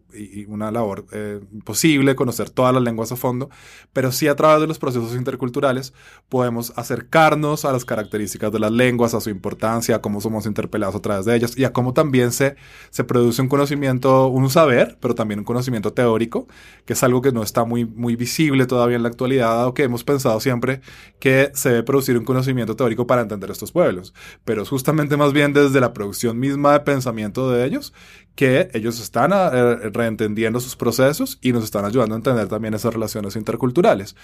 una 0.46 0.70
labor 0.70 1.06
eh, 1.11 1.40
imposible 1.50 2.14
conocer 2.14 2.50
todas 2.50 2.75
las 2.75 2.82
lenguas 2.82 3.11
a 3.12 3.17
fondo, 3.17 3.49
pero 3.94 4.12
sí 4.12 4.28
a 4.28 4.37
través 4.37 4.61
de 4.61 4.67
los 4.67 4.78
procesos 4.78 5.14
interculturales 5.14 5.94
podemos 6.28 6.75
acercarnos 6.76 7.64
a 7.64 7.73
las 7.73 7.87
características 7.87 8.52
de 8.52 8.58
las 8.58 8.73
lenguas, 8.73 9.14
a 9.14 9.23
su 9.23 9.31
importancia, 9.31 9.96
a 9.96 10.02
cómo 10.02 10.20
somos 10.20 10.44
interpelados 10.44 10.94
a 10.94 11.00
través 11.00 11.25
de 11.25 11.34
ellas 11.34 11.56
y 11.56 11.64
a 11.64 11.73
cómo 11.73 11.94
también 11.94 12.31
se, 12.31 12.56
se 12.90 13.05
produce 13.05 13.40
un 13.40 13.49
conocimiento, 13.49 14.26
un 14.26 14.50
saber, 14.50 14.99
pero 15.00 15.14
también 15.14 15.38
un 15.38 15.46
conocimiento 15.46 15.94
teórico, 15.94 16.46
que 16.84 16.93
es 16.93 17.02
algo 17.02 17.23
que 17.23 17.32
no 17.32 17.43
está 17.43 17.64
muy, 17.64 17.87
muy 17.87 18.17
visible 18.17 18.67
todavía 18.67 18.96
en 18.96 19.02
la 19.02 19.08
actualidad, 19.08 19.46
dado 19.46 19.73
que 19.73 19.84
hemos 19.84 20.04
pensado 20.04 20.40
siempre 20.40 20.83
que 21.21 21.52
se 21.54 21.71
debe 21.71 21.85
producir 21.85 22.18
un 22.18 22.26
conocimiento 22.26 22.76
teórico 22.76 23.06
para 23.06 23.23
entender 23.23 23.50
estos 23.50 23.73
pueblos, 23.73 24.12
pero 24.45 24.66
justamente 24.66 25.16
más 25.16 25.33
bien 25.33 25.54
desde 25.54 25.80
la 25.80 25.95
producción 25.95 26.38
misma 26.38 26.65
de 26.73 26.80
pensamiento 26.80 27.50
de 27.50 27.64
ellos, 27.64 27.92
que 28.37 28.68
ellos 28.75 29.00
están 29.00 29.32
eh, 29.32 29.90
reentendiendo 29.90 30.61
sus 30.61 30.76
procesos 30.76 31.38
y 31.40 31.52
nos 31.52 31.64
están 31.64 31.87
ayudando 31.87 32.14
a 32.14 32.18
entender 32.18 32.46
también 32.49 32.75
esas 32.75 32.92
relaciones 32.92 33.35
interculturales. 33.35 34.14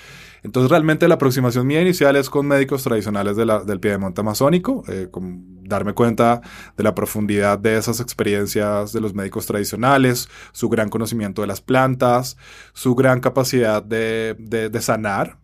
Entonces, 0.43 0.71
realmente 0.71 1.09
la 1.09 1.15
aproximación 1.15 1.67
mía 1.67 1.81
inicial 1.81 2.15
es 2.17 2.29
con 2.29 2.47
médicos 2.47 2.85
tradicionales 2.85 3.37
de 3.37 3.43
del 3.43 3.81
Piedemonte 3.81 4.21
amazónico, 4.21 4.85
eh, 4.87 5.09
con 5.11 5.65
darme 5.65 5.95
cuenta 5.95 6.43
de 6.77 6.85
la 6.85 6.95
profundidad 6.95 7.59
de 7.59 7.79
esas 7.79 8.01
experiencias 8.01 8.93
de 8.93 9.01
los 9.01 9.15
médicos 9.15 9.47
tradicionales, 9.47 10.29
su 10.53 10.69
gran 10.69 10.91
conocimiento 10.91 11.41
de 11.41 11.49
las 11.49 11.63
plantas, 11.63 12.37
su 12.75 12.95
gran 12.95 13.21
capacidad 13.21 13.83
de, 13.83 14.37
de 14.39 14.83
sanar, 14.83 15.39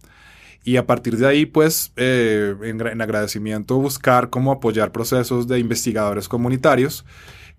y 0.68 0.76
a 0.76 0.86
partir 0.86 1.16
de 1.16 1.26
ahí, 1.26 1.46
pues, 1.46 1.92
eh, 1.96 2.54
en, 2.62 2.86
en, 2.86 3.00
agradecimiento, 3.00 3.78
buscar 3.78 4.28
cómo 4.28 4.52
apoyar 4.52 4.92
procesos 4.92 5.48
de 5.48 5.58
investigadores 5.58 6.28
comunitarios 6.28 7.06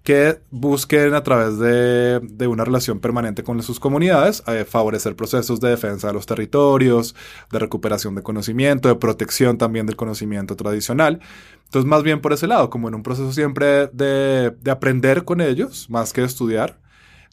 que 0.03 0.39
busquen 0.51 1.15
a 1.15 1.23
través 1.23 1.57
de, 1.57 2.19
de 2.19 2.45
una 2.47 2.65
relación 2.65 2.99
permanente 2.99 3.43
con 3.43 3.63
sus 3.63 3.79
comunidades, 3.79 4.43
eh, 4.45 4.63
favorecer 4.63 5.15
procesos 5.15 5.59
de 5.59 5.69
defensa 5.69 6.09
de 6.09 6.13
los 6.13 6.27
territorios, 6.27 7.15
de 7.51 7.57
recuperación 7.57 8.13
de 8.13 8.21
conocimiento, 8.21 8.89
de 8.89 8.95
protección 8.95 9.57
también 9.57 9.87
del 9.87 9.95
conocimiento 9.95 10.55
tradicional. 10.55 11.19
Entonces, 11.65 11.89
más 11.89 12.03
bien 12.03 12.21
por 12.21 12.31
ese 12.31 12.45
lado, 12.45 12.69
como 12.69 12.89
en 12.89 12.93
un 12.93 13.01
proceso 13.01 13.33
siempre 13.33 13.87
de, 13.87 14.51
de 14.51 14.69
aprender 14.69 15.25
con 15.25 15.41
ellos, 15.41 15.89
más 15.89 16.13
que 16.13 16.23
estudiar 16.23 16.77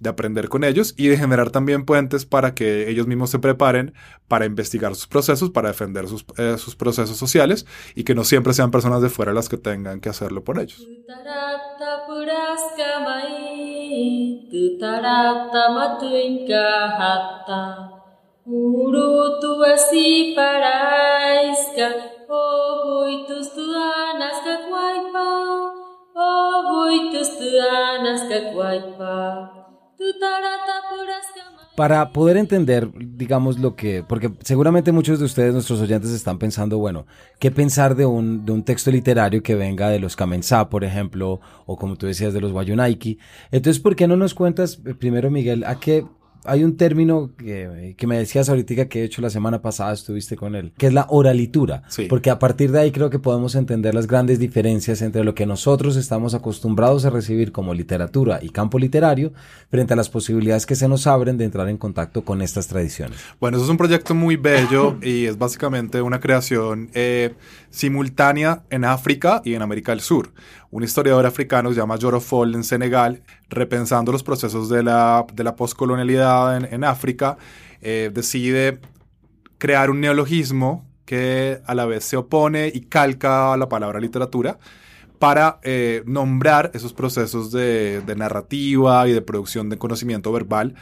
de 0.01 0.11
aprender 0.11 0.49
con 0.49 0.65
ellos 0.65 0.95
y 0.97 1.09
de 1.09 1.17
generar 1.17 1.51
también 1.51 1.85
puentes 1.85 2.27
para 2.27 2.55
que 2.55 2.91
ellos 2.91 3.07
mismos 3.07 3.31
se 3.31 3.39
preparen 3.39 3.95
para 4.29 4.45
investigar 4.45 4.95
sus 4.95 5.07
procesos, 5.07 5.51
para 5.51 5.69
defender 5.69 6.09
sus, 6.09 6.25
eh, 6.39 6.57
sus 6.59 6.77
procesos 6.77 7.17
sociales 7.17 7.67
y 7.95 8.05
que 8.05 8.15
no 8.15 8.25
siempre 8.25 8.53
sean 8.53 8.71
personas 8.71 9.03
de 9.03 9.09
fuera 9.09 9.33
las 9.33 9.49
que 9.49 9.57
tengan 9.57 10.01
que 10.01 10.09
hacerlo 10.09 10.45
por 10.45 10.59
ellos. 10.59 10.87
Para 31.77 32.11
poder 32.11 32.39
entender, 32.39 32.89
digamos, 32.97 33.59
lo 33.59 33.77
que, 33.77 34.03
porque 34.03 34.33
seguramente 34.43 34.93
muchos 34.93 35.19
de 35.19 35.27
ustedes, 35.27 35.53
nuestros 35.53 35.81
oyentes, 35.81 36.11
están 36.11 36.39
pensando, 36.39 36.79
bueno, 36.79 37.07
¿qué 37.39 37.51
pensar 37.51 37.97
de 37.97 38.07
un, 38.07 38.47
de 38.47 38.53
un 38.53 38.63
texto 38.65 38.91
literario 38.91 39.43
que 39.43 39.55
venga 39.55 39.91
de 39.91 39.99
los 39.99 40.17
Kamensá, 40.17 40.71
por 40.71 40.85
ejemplo, 40.85 41.41
o 41.67 41.77
como 41.77 41.97
tú 41.97 42.07
decías, 42.07 42.33
de 42.33 42.41
los 42.41 42.53
Wayunaiki? 42.53 43.19
Entonces, 43.51 43.83
¿por 43.83 43.95
qué 43.95 44.09
no 44.09 44.17
nos 44.17 44.33
cuentas 44.33 44.81
eh, 44.87 44.95
primero, 44.95 45.31
Miguel, 45.31 45.65
a 45.65 45.79
qué, 45.79 46.07
hay 46.47 46.65
un 46.65 46.77
término 46.77 47.31
que, 47.37 47.95
que, 47.97 48.07
me 48.07 48.19
decías 48.19 48.49
ahorita 48.49 48.89
que 48.89 49.03
he 49.03 49.05
hecho 49.05 49.23
la 49.23 49.31
semana 49.31 49.63
pasada, 49.63 49.93
estuviste 49.93 50.37
con 50.37 50.55
él, 50.55 50.73
que 50.77 50.87
es 50.87 50.93
la 50.93 51.07
oralitura. 51.09 51.83
Porque 52.09 52.31
a 52.31 52.39
partir 52.39 52.73
de 52.73 52.81
ahí 52.81 52.91
creo 52.91 53.11
que 53.11 53.19
podemos 53.19 53.55
entender 53.55 53.95
las 53.95 54.07
grandes 54.07 54.39
diferencias 54.39 55.03
entre 55.03 55.25
lo 55.25 55.35
que 55.35 55.47
nosotros 55.47 55.97
estamos 55.97 56.35
acostumbrados 56.35 57.05
a 57.05 57.11
recibir 57.11 57.53
como 57.53 57.75
literatura 57.75 58.39
y 58.43 58.51
campo 58.51 58.79
literario 58.79 59.33
frente 59.71 59.93
a 59.93 59.97
las 59.97 60.09
posibilidades 60.09 60.67
que 60.67 60.75
se 60.75 60.89
nos 60.89 61.07
abren 61.07 61.37
de 61.39 61.45
entrar 61.45 61.69
en 61.69 61.77
contacto 61.77 62.25
con 62.25 62.43
estas 62.43 62.69
tradiciones. 62.69 63.19
Bueno, 63.41 63.57
eso 63.57 63.65
es 63.65 63.71
un 63.71 63.77
proyecto 63.77 64.15
muy 64.15 64.37
bello 64.37 64.99
y 65.03 65.27
es 65.27 65.39
básicamente 65.39 66.03
una 66.03 66.21
creación 66.21 66.91
eh, 66.95 67.35
simultánea 67.71 68.63
en 68.71 68.85
África 68.85 69.43
y 69.45 69.55
en 69.55 69.63
América 69.63 69.93
del 69.93 70.01
Sur. 70.01 70.33
Un 70.71 70.83
historiador 70.83 71.27
africano 71.27 71.71
se 71.71 71.77
llama 71.77 71.97
en 71.97 72.65
Senegal, 72.65 73.23
repensando 73.49 74.13
los 74.13 74.23
procesos 74.23 74.69
de 74.69 74.83
la, 74.83 75.25
de 75.33 75.45
la 75.45 75.57
postcolonialidad 75.57 76.57
en, 76.73 76.85
África, 76.85 77.39
eh, 77.81 78.11
decide 78.13 78.81
crear 79.59 79.91
un 79.91 80.01
neologismo 80.01 80.85
que 81.05 81.61
a 81.67 81.75
la 81.75 81.87
vez 81.87 82.05
se 82.05 82.17
opone 82.17 82.71
y 82.75 82.81
calca 82.81 83.53
a 83.53 83.57
la 83.57 83.69
palabra 83.69 84.01
literatura 84.01 84.59
para 85.19 85.61
eh, 85.63 86.03
nombrar 86.05 86.71
esos 86.75 86.93
procesos 86.93 87.53
de, 87.53 88.03
de 88.03 88.17
narrativa 88.17 89.07
y 89.09 89.13
de 89.13 89.23
producción 89.23 89.69
de 89.69 89.79
conocimiento 89.79 90.33
verbal 90.33 90.75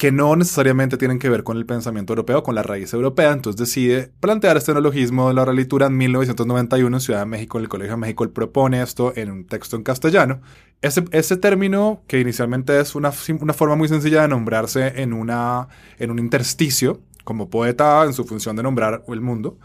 que 0.00 0.12
no 0.12 0.34
necesariamente 0.34 0.96
tienen 0.96 1.18
que 1.18 1.28
ver 1.28 1.44
con 1.44 1.58
el 1.58 1.66
pensamiento 1.66 2.14
europeo, 2.14 2.42
con 2.42 2.54
la 2.54 2.62
raíz 2.62 2.90
europea. 2.94 3.32
Entonces 3.32 3.60
decide 3.60 4.10
plantear 4.20 4.56
este 4.56 4.72
neologismo 4.72 5.28
de 5.28 5.34
la 5.34 5.42
oralitura 5.42 5.88
en 5.88 5.98
1991 5.98 6.96
en 6.96 7.00
Ciudad 7.02 7.20
de 7.20 7.26
México, 7.26 7.58
en 7.58 7.64
el 7.64 7.68
Colegio 7.68 7.96
de 7.96 8.00
México. 8.00 8.24
Él 8.24 8.30
propone 8.30 8.80
esto 8.80 9.12
en 9.14 9.30
un 9.30 9.44
texto 9.44 9.76
en 9.76 9.82
castellano. 9.82 10.40
Ese, 10.80 11.36
término, 11.36 12.02
que 12.06 12.18
inicialmente 12.18 12.80
es 12.80 12.94
una, 12.94 13.12
una, 13.42 13.52
forma 13.52 13.76
muy 13.76 13.88
sencilla 13.88 14.22
de 14.22 14.28
nombrarse 14.28 15.02
en, 15.02 15.12
una, 15.12 15.68
en 15.98 16.10
un 16.10 16.18
intersticio, 16.18 17.02
como 17.22 17.50
poeta 17.50 18.02
en 18.04 18.14
su 18.14 18.24
función 18.24 18.56
de 18.56 18.62
nombrar 18.62 19.04
el 19.06 19.20
mundo. 19.20 19.58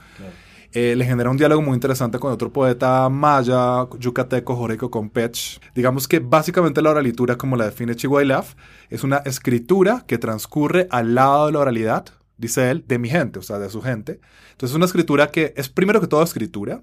Eh, 0.77 0.93
le 0.93 1.05
genera 1.05 1.29
un 1.29 1.37
diálogo 1.37 1.61
muy 1.61 1.73
interesante 1.73 2.19
con 2.19 2.33
otro 2.33 2.51
poeta 2.51 3.07
maya, 3.07 3.87
yucateco, 3.97 4.57
Joreco 4.57 4.91
Compech. 4.91 5.61
Digamos 5.73 6.05
que 6.05 6.19
básicamente 6.19 6.81
la 6.81 6.89
oralitura, 6.89 7.37
como 7.37 7.55
la 7.55 7.63
define 7.63 7.95
Chihuahilaf, 7.95 8.55
es 8.89 9.05
una 9.05 9.19
escritura 9.19 10.03
que 10.05 10.17
transcurre 10.17 10.87
al 10.91 11.15
lado 11.15 11.45
de 11.45 11.53
la 11.53 11.59
oralidad, 11.59 12.07
dice 12.35 12.71
él, 12.71 12.83
de 12.89 12.99
mi 12.99 13.07
gente, 13.07 13.39
o 13.39 13.41
sea, 13.41 13.57
de 13.57 13.69
su 13.69 13.81
gente. 13.81 14.19
Entonces 14.51 14.71
es 14.71 14.75
una 14.75 14.85
escritura 14.85 15.31
que 15.31 15.53
es 15.55 15.69
primero 15.69 16.01
que 16.01 16.07
todo 16.07 16.21
escritura, 16.23 16.81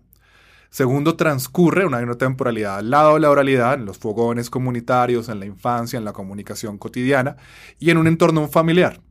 Segundo, 0.71 1.17
transcurre 1.17 1.85
una, 1.85 1.99
una 1.99 2.15
temporalidad 2.15 2.79
al 2.79 2.89
lado 2.89 3.13
de 3.13 3.21
la 3.21 3.31
oralidad, 3.31 3.75
en 3.75 3.85
los 3.85 3.99
fogones 3.99 4.49
comunitarios, 4.49 5.29
en 5.29 5.39
la 5.39 5.45
infancia, 5.45 5.99
en 5.99 6.07
la 6.07 6.15
comunicación 6.15 6.79
cotidiana 6.79 7.37
y 7.79 7.91
en 7.91 7.99
un 7.99 8.07
entorno 8.07 8.49
familiar. 8.49 9.03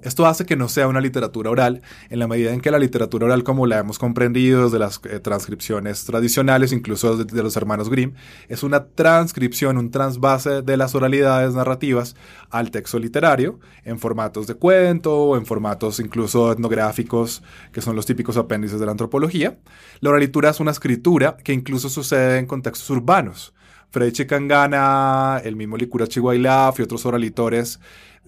Esto 0.00 0.26
hace 0.26 0.46
que 0.46 0.54
no 0.54 0.68
sea 0.68 0.86
una 0.86 1.00
literatura 1.00 1.50
oral, 1.50 1.82
en 2.08 2.20
la 2.20 2.28
medida 2.28 2.52
en 2.52 2.60
que 2.60 2.70
la 2.70 2.78
literatura 2.78 3.26
oral, 3.26 3.42
como 3.42 3.66
la 3.66 3.78
hemos 3.78 3.98
comprendido 3.98 4.64
desde 4.64 4.78
las 4.78 5.00
eh, 5.04 5.18
transcripciones 5.18 6.04
tradicionales, 6.04 6.72
incluso 6.72 7.16
de, 7.16 7.42
los 7.42 7.56
hermanos 7.56 7.90
Grimm, 7.90 8.14
es 8.48 8.62
una 8.62 8.86
transcripción, 8.86 9.76
un 9.76 9.90
transvase 9.90 10.62
de 10.62 10.76
las 10.76 10.94
oralidades 10.94 11.54
narrativas 11.54 12.14
al 12.50 12.70
texto 12.70 13.00
literario, 13.00 13.58
en 13.84 13.98
formatos 13.98 14.46
de 14.46 14.54
cuento 14.54 15.16
o 15.16 15.36
en 15.36 15.44
formatos 15.46 15.98
incluso 15.98 16.52
etnográficos, 16.52 17.42
que 17.72 17.80
son 17.80 17.96
los 17.96 18.06
típicos 18.06 18.36
apéndices 18.36 18.78
de 18.78 18.86
la 18.86 18.92
antropología. 18.92 19.58
La 19.98 20.10
oralitura 20.10 20.50
es 20.50 20.60
una 20.60 20.70
escritura 20.70 21.36
que 21.42 21.52
incluso 21.52 21.88
sucede 21.88 22.38
en 22.38 22.46
contextos 22.46 22.88
urbanos. 22.90 23.52
Freddy 23.90 24.12
Chicangana, 24.12 25.40
el 25.42 25.56
mismo 25.56 25.76
Licura 25.76 26.06
Chihuahilaf 26.06 26.78
y 26.78 26.82
otros 26.82 27.04
oralitores 27.04 27.80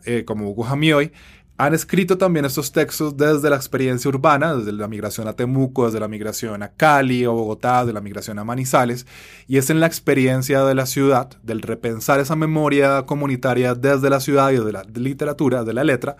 eh, 0.04 0.24
como 0.24 0.48
Hugo 0.48 0.62
Jamioy 0.62 1.12
han 1.60 1.74
escrito 1.74 2.16
también 2.16 2.46
estos 2.46 2.72
textos 2.72 3.18
desde 3.18 3.50
la 3.50 3.56
experiencia 3.56 4.08
urbana, 4.08 4.56
desde 4.56 4.72
la 4.72 4.88
migración 4.88 5.28
a 5.28 5.34
Temuco, 5.34 5.84
desde 5.84 6.00
la 6.00 6.08
migración 6.08 6.62
a 6.62 6.70
Cali 6.70 7.26
o 7.26 7.34
Bogotá, 7.34 7.80
desde 7.80 7.92
la 7.92 8.00
migración 8.00 8.38
a 8.38 8.44
Manizales, 8.44 9.06
y 9.46 9.58
es 9.58 9.68
en 9.68 9.78
la 9.78 9.86
experiencia 9.86 10.64
de 10.64 10.74
la 10.74 10.86
ciudad, 10.86 11.28
del 11.42 11.60
repensar 11.60 12.18
esa 12.18 12.34
memoria 12.34 13.02
comunitaria 13.02 13.74
desde 13.74 14.08
la 14.08 14.20
ciudad 14.20 14.52
y 14.52 14.56
de 14.56 14.72
la 14.72 14.84
literatura, 14.84 15.62
de 15.62 15.74
la 15.74 15.84
letra, 15.84 16.16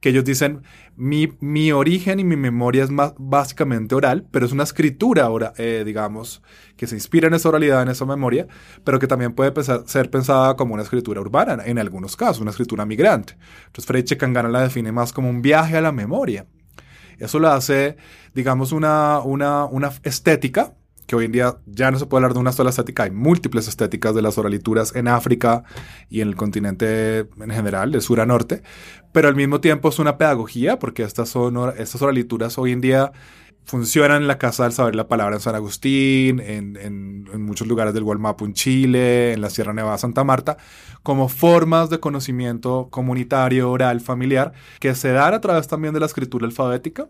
que 0.00 0.10
ellos 0.10 0.24
dicen, 0.24 0.62
mi, 0.96 1.32
mi 1.40 1.72
origen 1.72 2.20
y 2.20 2.24
mi 2.24 2.36
memoria 2.36 2.84
es 2.84 2.90
más 2.90 3.14
básicamente 3.18 3.94
oral, 3.94 4.26
pero 4.30 4.46
es 4.46 4.52
una 4.52 4.62
escritura, 4.62 5.24
ahora, 5.24 5.52
eh, 5.58 5.82
digamos, 5.84 6.42
que 6.76 6.86
se 6.86 6.94
inspira 6.94 7.26
en 7.26 7.34
esa 7.34 7.48
oralidad, 7.48 7.82
en 7.82 7.88
esa 7.88 8.04
memoria, 8.04 8.46
pero 8.84 8.98
que 8.98 9.06
también 9.06 9.32
puede 9.32 9.52
ser 9.86 10.10
pensada 10.10 10.54
como 10.54 10.74
una 10.74 10.84
escritura 10.84 11.20
urbana, 11.20 11.58
en 11.64 11.78
algunos 11.78 12.16
casos, 12.16 12.40
una 12.40 12.50
escritura 12.50 12.86
migrante. 12.86 13.36
Entonces, 13.66 13.86
Fred 13.86 14.04
Chekangana 14.04 14.48
la 14.48 14.62
define 14.62 14.92
más 14.92 15.12
como 15.12 15.28
un 15.28 15.42
viaje 15.42 15.76
a 15.76 15.80
la 15.80 15.92
memoria. 15.92 16.46
Eso 17.18 17.40
lo 17.40 17.48
hace, 17.48 17.96
digamos, 18.34 18.70
una, 18.70 19.18
una, 19.20 19.64
una 19.64 19.90
estética 20.04 20.74
que 21.08 21.16
hoy 21.16 21.24
en 21.24 21.32
día 21.32 21.56
ya 21.66 21.90
no 21.90 21.98
se 21.98 22.04
puede 22.04 22.18
hablar 22.18 22.34
de 22.34 22.40
una 22.40 22.52
sola 22.52 22.68
estética, 22.68 23.04
hay 23.04 23.10
múltiples 23.10 23.66
estéticas 23.66 24.14
de 24.14 24.20
las 24.20 24.36
oralituras 24.36 24.94
en 24.94 25.08
África 25.08 25.64
y 26.10 26.20
en 26.20 26.28
el 26.28 26.36
continente 26.36 27.20
en 27.20 27.50
general, 27.50 27.90
de 27.90 28.02
sur 28.02 28.20
a 28.20 28.26
norte, 28.26 28.62
pero 29.10 29.26
al 29.26 29.34
mismo 29.34 29.60
tiempo 29.60 29.88
es 29.88 29.98
una 29.98 30.18
pedagogía, 30.18 30.78
porque 30.78 31.02
estas, 31.02 31.30
son, 31.30 31.72
estas 31.78 32.02
oralituras 32.02 32.58
hoy 32.58 32.72
en 32.72 32.82
día 32.82 33.12
funcionan 33.64 34.22
en 34.22 34.28
la 34.28 34.36
Casa 34.36 34.64
del 34.64 34.72
Saber 34.72 34.94
la 34.94 35.08
Palabra 35.08 35.36
en 35.36 35.40
San 35.40 35.54
Agustín, 35.54 36.40
en, 36.40 36.76
en, 36.76 37.42
muchos 37.42 37.66
lugares 37.66 37.94
del 37.94 38.04
Gualmapu 38.04 38.44
en 38.44 38.52
Chile, 38.52 39.32
en 39.32 39.40
la 39.40 39.48
Sierra 39.48 39.72
Nevada 39.72 39.96
Santa 39.96 40.24
Marta, 40.24 40.58
como 41.02 41.30
formas 41.30 41.88
de 41.88 42.00
conocimiento 42.00 42.88
comunitario, 42.90 43.70
oral, 43.70 44.02
familiar, 44.02 44.52
que 44.78 44.94
se 44.94 45.12
dan 45.12 45.32
a 45.32 45.40
través 45.40 45.68
también 45.68 45.94
de 45.94 46.00
la 46.00 46.06
escritura 46.06 46.46
alfabética 46.46 47.08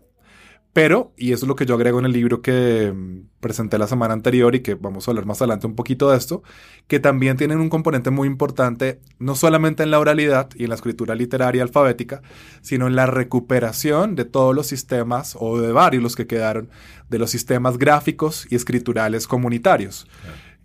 pero, 0.71 1.13
y 1.17 1.31
eso 1.31 1.45
es 1.45 1.47
lo 1.47 1.55
que 1.55 1.65
yo 1.65 1.73
agrego 1.73 1.97
en 1.99 2.05
el 2.05 2.11
libro 2.11 2.43
que 2.43 2.93
mm, 2.95 3.39
presenté 3.39 3.79
la 3.79 3.87
semana 3.87 4.13
anterior 4.13 4.53
y 4.53 4.59
que 4.59 4.75
vamos 4.75 5.07
a 5.07 5.11
hablar 5.11 5.25
más 5.25 5.41
adelante 5.41 5.65
un 5.65 5.75
poquito 5.75 6.11
de 6.11 6.17
esto, 6.17 6.43
que 6.87 6.99
también 6.99 7.37
tienen 7.37 7.59
un 7.59 7.69
componente 7.69 8.11
muy 8.11 8.27
importante, 8.27 8.99
no 9.17 9.35
solamente 9.35 9.81
en 9.81 9.89
la 9.89 9.99
oralidad 9.99 10.49
y 10.55 10.63
en 10.63 10.69
la 10.69 10.75
escritura 10.75 11.15
literaria 11.15 11.63
alfabética, 11.63 12.21
sino 12.61 12.85
en 12.85 12.95
la 12.95 13.07
recuperación 13.07 14.15
de 14.15 14.25
todos 14.25 14.55
los 14.55 14.67
sistemas, 14.67 15.35
o 15.39 15.59
de 15.59 15.71
varios 15.71 16.03
los 16.03 16.15
que 16.15 16.27
quedaron, 16.27 16.69
de 17.09 17.17
los 17.17 17.31
sistemas 17.31 17.79
gráficos 17.79 18.45
y 18.49 18.55
escriturales 18.55 19.27
comunitarios. 19.27 20.07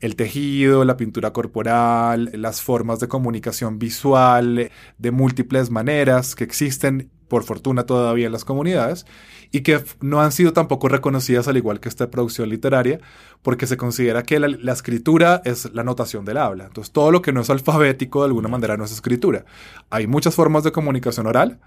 el 0.00 0.16
tejido, 0.16 0.84
la 0.84 0.98
pintura 0.98 1.32
corporal, 1.32 2.30
las 2.34 2.60
formas 2.60 3.00
de 3.00 3.08
comunicación 3.08 3.78
visual 3.78 4.70
de 4.98 5.10
múltiples 5.10 5.70
maneras 5.70 6.34
que 6.34 6.44
existen 6.44 7.10
por 7.34 7.42
fortuna 7.42 7.82
todavía 7.82 8.26
en 8.26 8.32
las 8.32 8.44
comunidades 8.44 9.06
y 9.50 9.62
que 9.62 9.82
no 10.00 10.20
han 10.20 10.30
sido 10.30 10.52
tampoco 10.52 10.88
reconocidas 10.88 11.48
al 11.48 11.56
igual 11.56 11.80
que 11.80 11.88
esta 11.88 12.08
producción 12.08 12.48
literaria, 12.48 13.00
porque 13.42 13.66
se 13.66 13.76
considera 13.76 14.22
que 14.22 14.38
la, 14.38 14.72
escritura 14.72 15.42
es 15.44 15.68
la 15.74 15.82
notación 15.82 16.24
del 16.24 16.36
habla. 16.36 16.66
Entonces, 16.66 16.92
todo 16.92 17.10
lo 17.10 17.22
que 17.22 17.32
no 17.32 17.40
es 17.40 17.50
alfabético 17.50 18.20
de 18.20 18.26
alguna 18.26 18.48
manera 18.48 18.76
no 18.76 18.84
es 18.84 18.92
escritura. 18.92 19.46
Hay 19.90 20.06
muchas 20.06 20.36
formas 20.36 20.62
de 20.62 20.70
comunicación 20.70 21.26
oral 21.26 21.58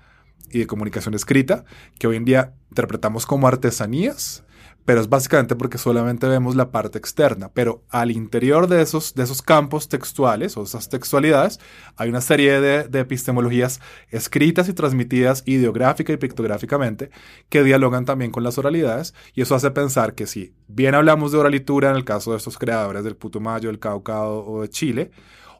y 0.49 0.59
de 0.59 0.67
comunicación 0.67 1.13
escrita 1.15 1.65
que 1.99 2.07
hoy 2.07 2.15
en 2.15 2.23
día 2.23 2.53
interpretamos 2.69 3.25
como 3.25 3.49
artesanías 3.49 4.45
pero 4.87 5.01
es 5.01 5.09
básicamente 5.09 5.57
porque 5.57 5.77
solamente 5.77 6.29
vemos 6.29 6.55
la 6.55 6.71
parte 6.71 6.97
externa, 6.97 7.51
pero 7.53 7.83
al 7.89 8.09
interior 8.09 8.69
de 8.69 8.81
esos, 8.81 9.15
de 9.15 9.23
esos 9.23 9.41
campos 9.41 9.89
textuales 9.89 10.55
o 10.55 10.63
esas 10.63 10.87
textualidades 10.87 11.59
hay 11.97 12.07
una 12.07 12.21
serie 12.21 12.61
de, 12.61 12.87
de 12.87 12.99
epistemologías 13.01 13.81
escritas 14.11 14.69
y 14.69 14.73
transmitidas 14.73 15.43
ideográfica 15.45 16.13
y 16.13 16.17
pictográficamente 16.17 17.09
que 17.49 17.65
dialogan 17.65 18.05
también 18.05 18.31
con 18.31 18.45
las 18.45 18.57
oralidades 18.57 19.13
y 19.33 19.41
eso 19.41 19.55
hace 19.55 19.71
pensar 19.71 20.15
que 20.15 20.25
si 20.25 20.53
bien 20.69 20.95
hablamos 20.95 21.33
de 21.33 21.39
oralitura 21.39 21.89
en 21.89 21.97
el 21.97 22.05
caso 22.05 22.31
de 22.31 22.37
estos 22.37 22.57
creadores 22.57 23.03
del 23.03 23.17
Putumayo, 23.17 23.67
del 23.67 23.79
Cauca 23.79 24.23
o 24.23 24.61
de 24.61 24.69
Chile, 24.69 25.11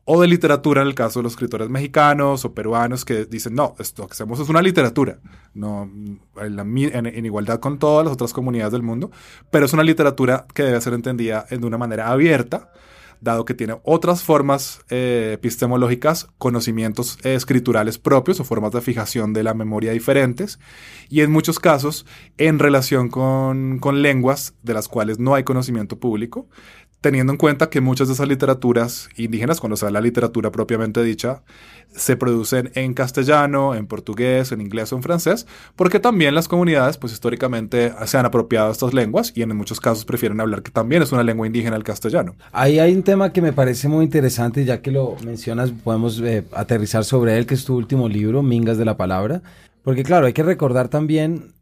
o 0.10 0.22
de 0.22 0.28
literatura 0.28 0.82
en 0.82 0.88
el 0.88 0.96
caso 0.96 1.20
de 1.20 1.24
los 1.24 1.34
escritores 1.34 1.70
mexicanos 1.70 2.46
o 2.46 2.54
peruanos 2.54 3.04
que 3.04 3.26
dicen, 3.26 3.56
no, 3.56 3.76
esto 3.78 4.08
que 4.08 4.14
hacemos 4.14 4.40
es 4.40 4.48
una 4.48 4.62
literatura, 4.62 5.20
no, 5.54 5.92
en, 6.38 7.26
igualdad 7.26 7.60
con 7.60 7.78
todas 7.78 8.06
las 8.06 8.14
otras 8.14 8.32
comunidades 8.32 8.72
del 8.72 8.84
mundo, 8.84 9.12
pero 9.52 9.66
es 9.66 9.74
una 9.74 9.84
literatura 9.84 10.46
que 10.54 10.64
debe 10.64 10.80
ser 10.80 10.94
entendida 10.94 11.46
de 11.50 11.58
una 11.58 11.78
manera 11.78 12.10
abierta, 12.10 12.72
dado 13.20 13.44
que 13.44 13.54
tiene 13.54 13.82
otras 13.84 14.24
formas 14.24 14.80
eh, 14.90 15.32
epistemológicas, 15.34 16.28
conocimientos 16.38 17.18
eh, 17.24 17.34
escriturales 17.36 17.98
propios 17.98 18.40
o 18.40 18.46
formas 18.46 18.72
de 18.72 18.80
fijación 18.80 19.34
de 19.34 19.44
la 19.44 19.54
memoria 19.54 19.92
diferentes, 19.92 20.58
y 21.10 21.20
en 21.20 21.34
muchos 21.34 21.60
casos 21.60 22.06
en 22.38 22.60
relación 22.60 23.10
con, 23.10 23.80
con 23.80 24.02
lenguas 24.02 24.54
de 24.64 24.74
las 24.74 24.88
cuales 24.88 25.20
no 25.20 25.36
hay 25.36 25.44
conocimiento 25.44 26.00
público, 26.00 26.48
teniendo 27.02 27.32
en 27.32 27.38
cuenta 27.38 27.70
que 27.70 27.82
muchas 27.82 28.08
de 28.08 28.16
esas 28.16 28.28
literaturas 28.28 29.10
indígenas, 29.18 29.60
cuando 29.60 29.78
sea 29.78 29.92
la 29.92 30.02
literatura 30.02 30.52
propiamente 30.52 31.04
dicha, 31.04 31.44
se 31.96 32.18
producen 32.18 32.72
en 32.76 32.94
castellano, 32.94 33.76
en 33.76 33.88
portugués, 33.88 34.52
en 34.52 34.62
inglés 34.62 34.92
o 34.92 34.96
en 34.98 35.04
francés, 35.04 35.48
porque 35.76 36.00
también 36.00 36.36
las 36.36 36.48
comunidades, 36.48 36.98
pues 36.98 37.14
históricamente 37.14 37.94
se 38.06 38.18
han 38.18 38.26
apropiado 38.26 38.72
estas 38.72 38.94
lenguas 38.94 39.32
y 39.36 39.42
en 39.42 39.56
muchos 39.56 39.80
casos 39.80 40.06
prefieren 40.06 40.40
hablar 40.42 40.64
que 40.64 40.72
también 40.72 41.02
es 41.02 41.12
una 41.12 41.24
lengua 41.24 41.48
indígena 41.48 41.76
el 41.76 41.84
castellano. 41.84 42.36
Ahí 42.52 42.80
hay 42.80 42.94
un 42.94 43.04
tema 43.04 43.32
que 43.32 43.42
me 43.42 43.54
parece 43.54 43.88
muy 43.88 44.06
interesante, 44.06 44.66
ya 44.66 44.82
que 44.82 44.92
lo 44.92 45.16
mencionas, 45.24 45.72
podemos 45.72 46.20
eh, 46.20 46.44
aterrizar 46.52 47.06
sobre 47.06 47.38
él, 47.38 47.46
que 47.46 47.54
es 47.54 47.64
tu 47.64 47.76
último 47.76 48.10
libro, 48.10 48.44
Mingas 48.44 48.78
de 48.78 48.86
la 48.86 48.98
Palabra, 48.98 49.42
porque 49.84 50.04
claro, 50.04 50.26
hay 50.26 50.34
que 50.34 50.44
recordar 50.44 50.90
también 50.90 51.54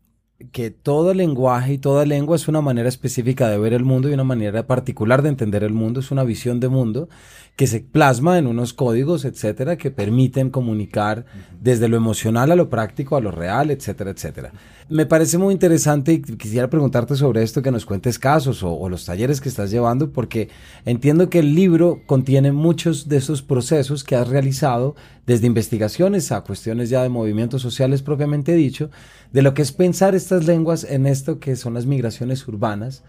que 0.52 0.70
todo 0.70 1.14
lenguaje 1.14 1.74
y 1.74 1.78
toda 1.78 2.06
lengua 2.06 2.36
es 2.36 2.50
una 2.50 2.60
manera 2.60 2.90
específica 2.90 3.48
de 3.48 3.58
ver 3.58 3.74
el 3.74 3.86
mundo 3.86 4.10
y 4.10 4.14
una 4.14 4.26
manera 4.26 4.68
particular 4.68 5.22
de 5.22 5.30
entender 5.30 5.64
el 5.64 5.74
mundo, 5.74 6.02
es 6.02 6.12
una 6.12 6.26
visión 6.26 6.60
de 6.60 6.68
mundo 6.68 7.08
que 7.56 7.68
se 7.68 7.80
plasma 7.80 8.38
en 8.38 8.48
unos 8.48 8.74
códigos, 8.74 9.24
etcétera, 9.24 9.78
que 9.78 9.92
permiten 9.92 10.50
comunicar 10.50 11.26
desde 11.62 11.88
lo 11.88 11.96
emocional 11.96 12.52
a 12.52 12.58
lo 12.58 12.70
práctico, 12.70 13.16
a 13.16 13.22
lo 13.22 13.32
real, 13.32 13.72
etcétera, 13.72 14.12
etcétera. 14.12 14.52
Me 14.88 15.08
parece 15.08 15.40
muy 15.40 15.52
interesante 15.52 16.14
y 16.14 16.22
quisiera 16.22 16.70
preguntarte 16.70 17.16
sobre 17.16 17.42
esto, 17.42 17.64
que 17.64 17.72
nos 17.72 17.88
cuentes 17.88 18.20
casos 18.20 18.62
o, 18.62 18.88
los 18.88 19.04
talleres 19.04 19.42
que 19.42 19.50
estás 19.50 19.72
llevando, 19.72 20.12
porque 20.12 20.50
entiendo 20.86 21.28
que 21.28 21.40
el 21.40 21.56
libro 21.56 22.02
contiene 22.06 22.52
muchos 22.52 23.10
de 23.10 23.18
esos 23.18 23.42
procesos 23.42 24.04
que 24.04 24.16
has 24.16 24.28
realizado, 24.28 24.96
desde 25.26 25.48
investigaciones 25.48 26.32
a 26.32 26.42
cuestiones 26.42 26.92
ya 26.92 27.02
de 27.02 27.10
movimientos 27.10 27.64
sociales 27.64 28.04
propiamente 28.04 28.54
dicho, 28.54 28.92
de 29.34 29.42
lo 29.42 29.56
que 29.56 29.64
es 29.64 29.72
pensar 29.72 30.14
estas 30.14 30.46
lenguas 30.46 30.84
en 30.84 31.08
esto 31.08 31.40
que 31.40 31.56
son 31.56 31.74
las 31.74 31.88
migraciones 31.88 32.48
urbanas, 32.48 33.02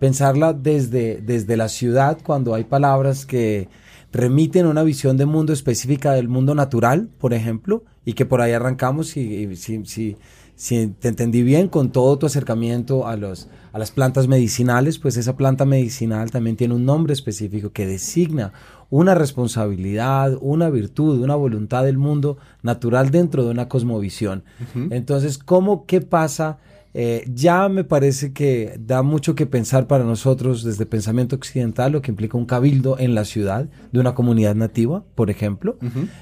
pensarla 0.00 0.52
desde, 0.52 1.20
desde 1.20 1.56
la 1.56 1.68
ciudad 1.68 2.18
cuando 2.24 2.54
hay 2.54 2.64
palabras 2.64 3.24
que 3.24 3.68
remiten 4.12 4.66
una 4.66 4.82
visión 4.82 5.16
de 5.16 5.26
mundo 5.26 5.52
específica 5.52 6.12
del 6.12 6.26
mundo 6.26 6.56
natural, 6.56 7.08
por 7.18 7.34
ejemplo, 7.34 7.84
y 8.04 8.14
que 8.14 8.26
por 8.26 8.40
ahí 8.40 8.52
arrancamos 8.52 9.16
y, 9.16 9.54
si, 9.56 10.16
si, 10.60 10.88
te 10.88 11.08
entendí 11.08 11.42
bien 11.42 11.68
con 11.68 11.90
todo 11.90 12.18
tu 12.18 12.26
acercamiento 12.26 13.08
a, 13.08 13.16
los, 13.16 13.48
a 13.72 13.78
las 13.78 13.90
plantas 13.90 14.28
medicinales, 14.28 14.98
pues 14.98 15.16
esa 15.16 15.34
planta 15.34 15.64
medicinal 15.64 16.30
también 16.30 16.56
tiene 16.56 16.74
un 16.74 16.84
nombre 16.84 17.14
específico 17.14 17.72
que 17.72 17.86
designa 17.86 18.52
una 18.90 19.14
responsabilidad, 19.14 20.36
una 20.42 20.68
virtud, 20.68 21.22
una 21.22 21.34
voluntad 21.34 21.84
del 21.84 21.96
mundo 21.96 22.36
natural 22.62 23.10
dentro 23.10 23.42
de 23.42 23.52
una 23.52 23.70
cosmovisión. 23.70 24.44
Entonces, 24.90 25.38
¿cómo, 25.38 25.86
qué 25.86 26.02
pasa? 26.02 26.58
Eh, 26.92 27.24
ya 27.32 27.68
me 27.68 27.84
parece 27.84 28.32
que 28.32 28.76
da 28.80 29.02
mucho 29.02 29.34
que 29.34 29.46
pensar 29.46 29.86
para 29.86 30.04
nosotros 30.04 30.64
desde 30.64 30.86
pensamiento 30.86 31.36
occidental, 31.36 31.92
lo 31.92 32.02
que 32.02 32.10
implica 32.10 32.36
un 32.36 32.46
cabildo 32.46 32.98
en 32.98 33.14
la 33.14 33.24
ciudad 33.24 33.68
de 33.92 34.00
una 34.00 34.14
comunidad 34.14 34.54
nativa, 34.56 35.04
por 35.14 35.30
ejemplo. 35.30 35.78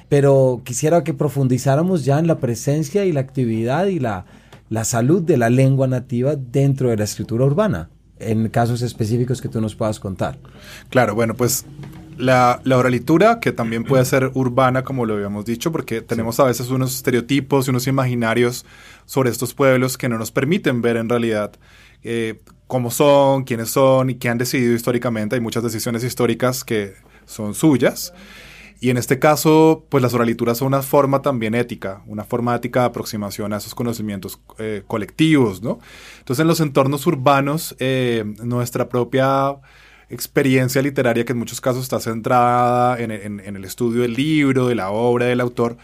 Pero 0.09 0.61
quisiera 0.65 1.05
que 1.05 1.15
profundizáramos 1.15 2.05
ya 2.05 2.19
en 2.19 2.27
la 2.27 2.39
presencia 2.39 3.05
y 3.07 3.13
la 3.13 3.21
actividad 3.21 3.87
y 3.87 3.99
la, 3.99 4.27
la 4.69 4.85
salud 4.85 5.23
de 5.23 5.39
la 5.39 5.49
lengua 5.49 5.87
nativa 5.87 6.37
dentro 6.37 6.91
de 6.91 6.97
la 6.97 7.05
escritura 7.05 7.47
urbana, 7.47 7.89
en 8.19 8.49
casos 8.49 8.83
específicos 8.83 9.41
que 9.41 9.49
tú 9.49 9.61
nos 9.61 9.75
puedas 9.75 9.99
contar. 9.99 10.39
Claro, 10.91 11.15
bueno, 11.15 11.35
pues 11.35 11.65
la, 12.19 12.61
la, 12.65 12.77
oralitura, 12.77 13.41
que 13.41 13.53
también 13.53 13.85
puede 13.85 14.05
ser 14.05 14.31
urbana, 14.35 14.85
como 14.85 15.07
lo 15.07 15.15
habíamos 15.15 15.45
dicho, 15.45 15.73
porque 15.73 16.01
tenemos 16.03 16.39
a 16.41 16.45
veces 16.45 16.69
unos 16.71 16.95
estereotipos 16.95 17.67
y 17.67 17.71
unos 17.71 17.87
imaginarios 17.87 18.67
sobre 19.07 19.31
estos 19.31 19.55
pueblos 19.55 19.97
que 19.97 20.09
no 20.09 20.19
nos 20.19 20.31
permiten 20.31 20.83
ver 20.83 20.97
en 20.97 21.09
realidad 21.09 21.53
eh, 22.03 22.41
cómo 22.67 22.91
son, 22.91 23.45
quiénes 23.45 23.71
son 23.71 24.11
y 24.11 24.17
qué 24.17 24.29
han 24.29 24.39
decidido 24.39 24.75
históricamente. 24.75 25.37
Hay 25.37 25.41
muchas 25.41 25.63
decisiones 25.63 26.05
históricas 26.05 26.65
que 26.65 26.95
son 27.25 27.55
suyas. 27.55 28.13
Y 28.81 28.91
en 28.91 28.97
este 28.97 29.19
caso, 29.19 29.87
pues 29.89 30.03
las 30.03 30.15
oralituras 30.15 30.59
son 30.59 30.69
una 30.69 30.83
forma 30.83 31.21
también 31.21 31.55
ética, 31.57 32.03
una 32.07 32.23
forma 32.23 32.55
ética 32.55 32.81
de 32.81 32.87
aproximación 32.87 33.53
a 33.53 33.57
esos 33.57 33.75
conocimientos 33.75 34.39
eh, 34.59 34.85
colectivos, 34.87 35.63
¿no? 35.63 35.81
Entonces, 36.19 36.43
en 36.43 36.47
los 36.47 36.61
entornos 36.61 37.05
urbanos, 37.07 37.75
eh, 37.81 38.25
nuestra 38.45 38.88
propia 38.88 39.57
experiencia 40.11 40.81
literaria 40.83 41.25
que 41.25 41.33
en 41.33 41.38
muchos 41.38 41.61
casos 41.61 41.83
está 41.83 42.01
centrada 42.01 42.99
en, 42.99 43.11
el 43.11 43.64
estudio 43.64 44.03
del 44.03 44.14
libro, 44.14 44.68
de 44.68 44.75
la 44.75 44.90
obra 44.90 45.27
del 45.27 45.40
autor, 45.40 45.77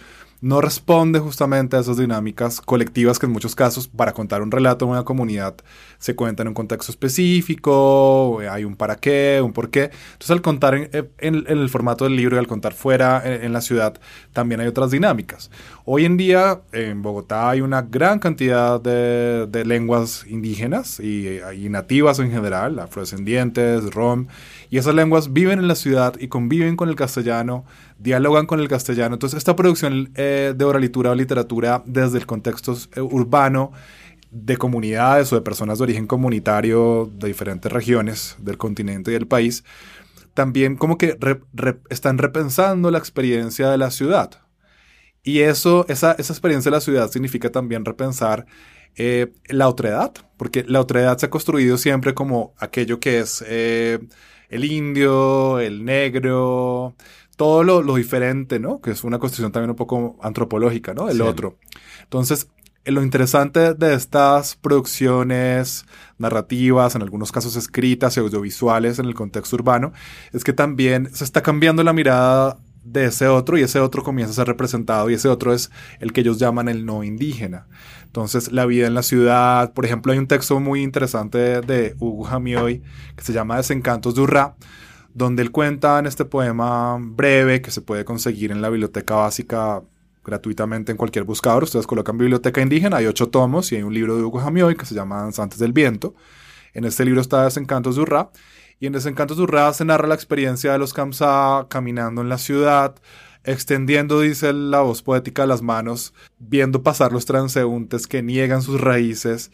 no 0.44 0.60
responde 0.60 1.20
justamente 1.20 1.74
a 1.74 1.80
esas 1.80 1.96
dinámicas 1.96 2.60
colectivas 2.60 3.18
que 3.18 3.24
en 3.24 3.32
muchos 3.32 3.54
casos 3.54 3.88
para 3.88 4.12
contar 4.12 4.42
un 4.42 4.50
relato 4.50 4.84
en 4.84 4.90
una 4.90 5.02
comunidad 5.02 5.54
se 5.98 6.14
cuenta 6.14 6.42
en 6.42 6.48
un 6.48 6.54
contexto 6.54 6.92
específico, 6.92 8.40
hay 8.40 8.64
un 8.64 8.76
para 8.76 8.96
qué, 8.96 9.40
un 9.42 9.54
por 9.54 9.70
qué. 9.70 9.84
Entonces 9.84 10.30
al 10.30 10.42
contar 10.42 10.74
en, 10.74 11.14
el 11.18 11.68
formato 11.70 12.04
del 12.04 12.14
libro 12.14 12.36
y 12.36 12.38
al 12.40 12.46
contar 12.46 12.74
fuera 12.74 13.22
en, 13.24 13.54
la 13.54 13.62
ciudad 13.62 13.98
también 14.34 14.60
hay 14.60 14.66
otras 14.66 14.90
dinámicas. 14.90 15.50
Hoy 15.86 16.04
en 16.04 16.18
día 16.18 16.60
en 16.72 17.00
Bogotá 17.00 17.48
hay 17.48 17.62
una 17.62 17.80
gran 17.80 18.18
cantidad 18.18 18.78
de, 18.82 19.64
lenguas 19.64 20.26
indígenas 20.28 21.00
y, 21.00 21.40
y, 21.56 21.70
nativas 21.70 22.18
en 22.18 22.30
general, 22.30 22.78
afrodescendientes, 22.80 23.94
rom, 23.94 24.26
y 24.74 24.78
esas 24.78 24.96
lenguas 24.96 25.32
viven 25.32 25.60
en 25.60 25.68
la 25.68 25.76
ciudad 25.76 26.16
y 26.18 26.26
conviven 26.26 26.74
con 26.74 26.88
el 26.88 26.96
castellano 26.96 27.64
dialogan 27.96 28.46
con 28.46 28.58
el 28.58 28.66
castellano. 28.66 29.14
Entonces, 29.14 29.38
esta 29.38 29.54
producción 29.54 30.10
eh, 30.16 30.52
de 30.56 30.64
oralitura 30.64 31.12
o 31.12 31.14
literatura 31.14 31.84
desde 31.86 32.18
el 32.18 32.26
contexto 32.26 32.76
eh, 32.96 33.00
urbano, 33.00 33.70
de 34.32 34.56
comunidades 34.56 35.32
o 35.32 35.36
de 35.36 35.42
personas 35.42 35.78
de 35.78 35.84
origen 35.84 36.08
comunitario 36.08 37.08
de 37.14 37.28
diferentes 37.28 37.70
regiones 37.70 38.34
del 38.40 38.58
continente 38.58 39.12
y 39.12 39.14
del 39.14 39.28
país, 39.28 39.62
también 40.34 40.74
como 40.74 40.98
que 40.98 41.16
están 41.88 42.18
repensando 42.18 42.90
la 42.90 42.98
experiencia 42.98 43.70
de 43.70 43.78
la 43.78 43.92
ciudad. 43.92 44.42
Y 45.22 45.42
eso, 45.42 45.86
esa, 45.88 46.16
esa 46.18 46.32
experiencia 46.32 46.72
de 46.72 46.76
la 46.78 46.80
ciudad 46.80 47.12
significa 47.12 47.48
también 47.52 47.84
repensar 47.84 48.44
eh, 48.96 49.32
la 49.46 49.68
otredad, 49.68 50.14
porque 50.36 50.64
la 50.66 50.80
otredad 50.80 51.16
se 51.16 51.26
ha 51.26 51.30
construido 51.30 51.78
siempre 51.78 52.12
como 52.12 52.54
aquello 52.58 52.98
que 52.98 53.20
es 53.20 53.44
el 54.54 54.64
indio, 54.64 55.58
el 55.58 55.84
negro, 55.84 56.94
todo 57.36 57.64
lo, 57.64 57.94
diferente, 57.96 58.60
¿no? 58.60 58.80
Que 58.80 58.92
es 58.92 59.02
una 59.02 59.18
construcción 59.18 59.50
también 59.50 59.70
un 59.70 59.76
poco 59.76 60.16
antropológica, 60.22 60.94
¿no? 60.94 61.10
El 61.10 61.22
otro. 61.22 61.58
Entonces, 62.04 62.48
lo 62.84 63.02
interesante 63.02 63.74
de 63.74 63.94
estas 63.94 64.54
producciones 64.54 65.86
narrativas, 66.18 66.94
en 66.94 67.02
algunos 67.02 67.32
casos 67.32 67.56
escritas 67.56 68.16
y 68.16 68.20
audiovisuales 68.20 69.00
en 69.00 69.06
el 69.06 69.14
contexto 69.14 69.56
urbano, 69.56 69.92
es 70.32 70.44
que 70.44 70.52
también 70.52 71.12
se 71.12 71.24
está 71.24 71.42
cambiando 71.42 71.82
la 71.82 71.92
mirada 71.92 72.58
de 72.84 73.06
ese 73.06 73.28
otro 73.28 73.58
y 73.58 73.62
ese 73.62 73.80
otro 73.80 74.02
comienza 74.02 74.32
a 74.32 74.34
ser 74.34 74.46
representado 74.46 75.10
y 75.10 75.14
ese 75.14 75.28
otro 75.28 75.52
es 75.52 75.70
el 76.00 76.12
que 76.12 76.20
ellos 76.20 76.38
llaman 76.38 76.68
el 76.68 76.84
no 76.84 77.02
indígena. 77.02 77.66
Entonces, 78.04 78.52
la 78.52 78.66
vida 78.66 78.86
en 78.86 78.94
la 78.94 79.02
ciudad, 79.02 79.72
por 79.72 79.84
ejemplo, 79.84 80.12
hay 80.12 80.18
un 80.18 80.28
texto 80.28 80.60
muy 80.60 80.82
interesante 80.82 81.60
de 81.60 81.96
Hugo 81.98 82.24
Jamioy 82.24 82.82
que 83.16 83.24
se 83.24 83.32
llama 83.32 83.56
Desencantos 83.56 84.14
de 84.14 84.20
Urrá, 84.20 84.56
donde 85.14 85.42
él 85.42 85.50
cuenta 85.50 85.98
en 85.98 86.06
este 86.06 86.24
poema 86.24 86.96
breve 87.00 87.60
que 87.60 87.70
se 87.70 87.80
puede 87.80 88.04
conseguir 88.04 88.52
en 88.52 88.62
la 88.62 88.68
biblioteca 88.68 89.14
básica 89.16 89.82
gratuitamente 90.24 90.92
en 90.92 90.98
cualquier 90.98 91.24
buscador. 91.24 91.64
Ustedes 91.64 91.86
colocan 91.86 92.18
biblioteca 92.18 92.60
indígena, 92.60 92.98
hay 92.98 93.06
ocho 93.06 93.28
tomos 93.28 93.72
y 93.72 93.76
hay 93.76 93.82
un 93.82 93.94
libro 93.94 94.16
de 94.16 94.22
Hugo 94.22 94.38
Jamioy 94.38 94.76
que 94.76 94.86
se 94.86 94.94
llama 94.94 95.22
Danzantes 95.22 95.58
del 95.58 95.72
Viento. 95.72 96.14
En 96.72 96.84
este 96.84 97.04
libro 97.04 97.20
está 97.20 97.44
Desencantos 97.44 97.96
de 97.96 98.02
Urrá. 98.02 98.30
Y 98.80 98.86
en 98.86 98.92
Desencantos 98.92 99.36
de 99.36 99.44
Urrá 99.44 99.72
se 99.72 99.84
narra 99.84 100.08
la 100.08 100.14
experiencia 100.14 100.72
de 100.72 100.78
los 100.78 100.92
Kamsá 100.92 101.66
caminando 101.68 102.22
en 102.22 102.28
la 102.28 102.38
ciudad, 102.38 102.96
extendiendo, 103.44 104.20
dice 104.20 104.52
la 104.52 104.80
voz 104.80 105.02
poética, 105.02 105.46
las 105.46 105.62
manos, 105.62 106.14
viendo 106.38 106.82
pasar 106.82 107.12
los 107.12 107.26
transeúntes 107.26 108.06
que 108.06 108.22
niegan 108.22 108.62
sus 108.62 108.80
raíces. 108.80 109.50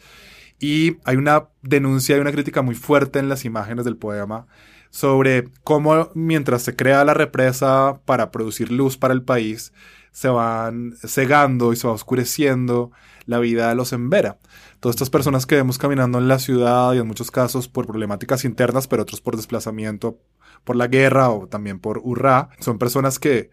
Y 0.59 0.97
hay 1.05 1.17
una 1.17 1.49
denuncia 1.61 2.17
y 2.17 2.19
una 2.19 2.31
crítica 2.31 2.61
muy 2.61 2.75
fuerte 2.75 3.19
en 3.19 3.29
las 3.29 3.45
imágenes 3.45 3.85
del 3.85 3.97
poema 3.97 4.47
sobre 4.91 5.49
cómo 5.63 6.11
mientras 6.13 6.61
se 6.61 6.75
crea 6.75 7.03
la 7.03 7.13
represa 7.13 7.99
para 8.05 8.29
producir 8.29 8.71
luz 8.71 8.97
para 8.97 9.13
el 9.13 9.23
país, 9.23 9.73
se 10.11 10.27
van 10.27 10.93
cegando 11.03 11.73
y 11.73 11.77
se 11.77 11.87
va 11.87 11.93
oscureciendo 11.93 12.91
la 13.25 13.39
vida 13.39 13.69
de 13.69 13.75
los 13.75 13.93
Embera. 13.93 14.37
Todas 14.79 14.95
estas 14.95 15.09
personas 15.09 15.45
que 15.45 15.55
vemos 15.55 15.77
caminando 15.77 16.17
en 16.17 16.27
la 16.27 16.39
ciudad 16.39 16.93
y 16.93 16.97
en 16.97 17.07
muchos 17.07 17.31
casos 17.31 17.67
por 17.67 17.87
problemáticas 17.87 18.45
internas, 18.45 18.87
pero 18.87 19.03
otros 19.03 19.21
por 19.21 19.35
desplazamiento 19.35 20.19
por 20.63 20.75
la 20.75 20.87
guerra 20.87 21.29
o 21.29 21.47
también 21.47 21.79
por 21.79 21.99
hurra, 22.03 22.49
son 22.59 22.77
personas 22.77 23.19
que 23.19 23.49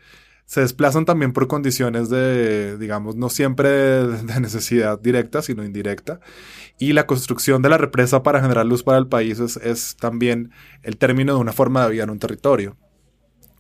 se 0.48 0.62
desplazan 0.62 1.04
también 1.04 1.34
por 1.34 1.46
condiciones 1.46 2.08
de, 2.08 2.78
digamos, 2.78 3.16
no 3.16 3.28
siempre 3.28 3.68
de 3.68 4.40
necesidad 4.40 4.98
directa, 4.98 5.42
sino 5.42 5.62
indirecta. 5.62 6.20
Y 6.78 6.94
la 6.94 7.06
construcción 7.06 7.60
de 7.60 7.68
la 7.68 7.76
represa 7.76 8.22
para 8.22 8.40
generar 8.40 8.64
luz 8.64 8.82
para 8.82 8.96
el 8.96 9.08
país 9.08 9.38
es, 9.40 9.96
también 9.96 10.50
el 10.82 10.96
término 10.96 11.34
de 11.34 11.40
una 11.40 11.52
forma 11.52 11.84
de 11.84 11.90
vida 11.90 12.04
en 12.04 12.10
un 12.10 12.18
territorio. 12.18 12.78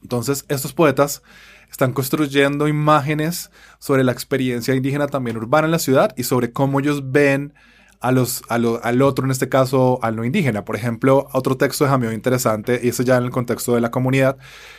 Entonces, 0.02 0.46
estos 0.48 0.72
poetas 0.72 1.22
están 1.70 1.92
construyendo 1.92 2.68
imágenes 2.68 3.50
sobre 3.78 4.04
la 4.04 4.12
experiencia 4.12 4.74
indígena 4.74 5.06
también 5.06 5.36
urbana 5.36 5.66
en 5.66 5.72
la 5.72 5.78
ciudad 5.78 6.12
y 6.16 6.24
sobre 6.24 6.52
cómo 6.52 6.80
ellos 6.80 7.10
ven 7.10 7.54
al 8.00 9.02
otro, 9.02 9.24
en 9.24 9.30
este 9.30 9.48
caso 9.48 9.98
al 10.02 10.16
no 10.16 10.24
indígena. 10.24 10.64
Por 10.64 10.76
ejemplo, 10.76 11.28
otro 11.32 11.56
texto 11.56 11.84
de 11.84 11.90
Jamio 11.90 12.12
interesante, 12.12 12.80
y 12.82 12.88
ese 12.88 13.04
ya 13.04 13.16
en 13.16 13.24
el 13.24 13.30
contexto 13.30 13.74
de 13.74 13.80
la 13.80 13.90
comunidad, 13.90 14.38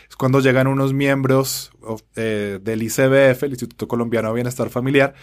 es 0.09 0.15
cuando 0.15 0.39
llegan 0.39 0.67
unos 0.67 0.93
miembros 0.93 1.71
eh, 2.15 2.59
del 2.61 2.83
ICBF, 2.83 3.43
el 3.43 3.51
Instituto 3.51 3.87
Colombiano 3.87 4.29
de 4.29 4.35
Bienestar 4.35 4.69
Familiar, 4.69 5.13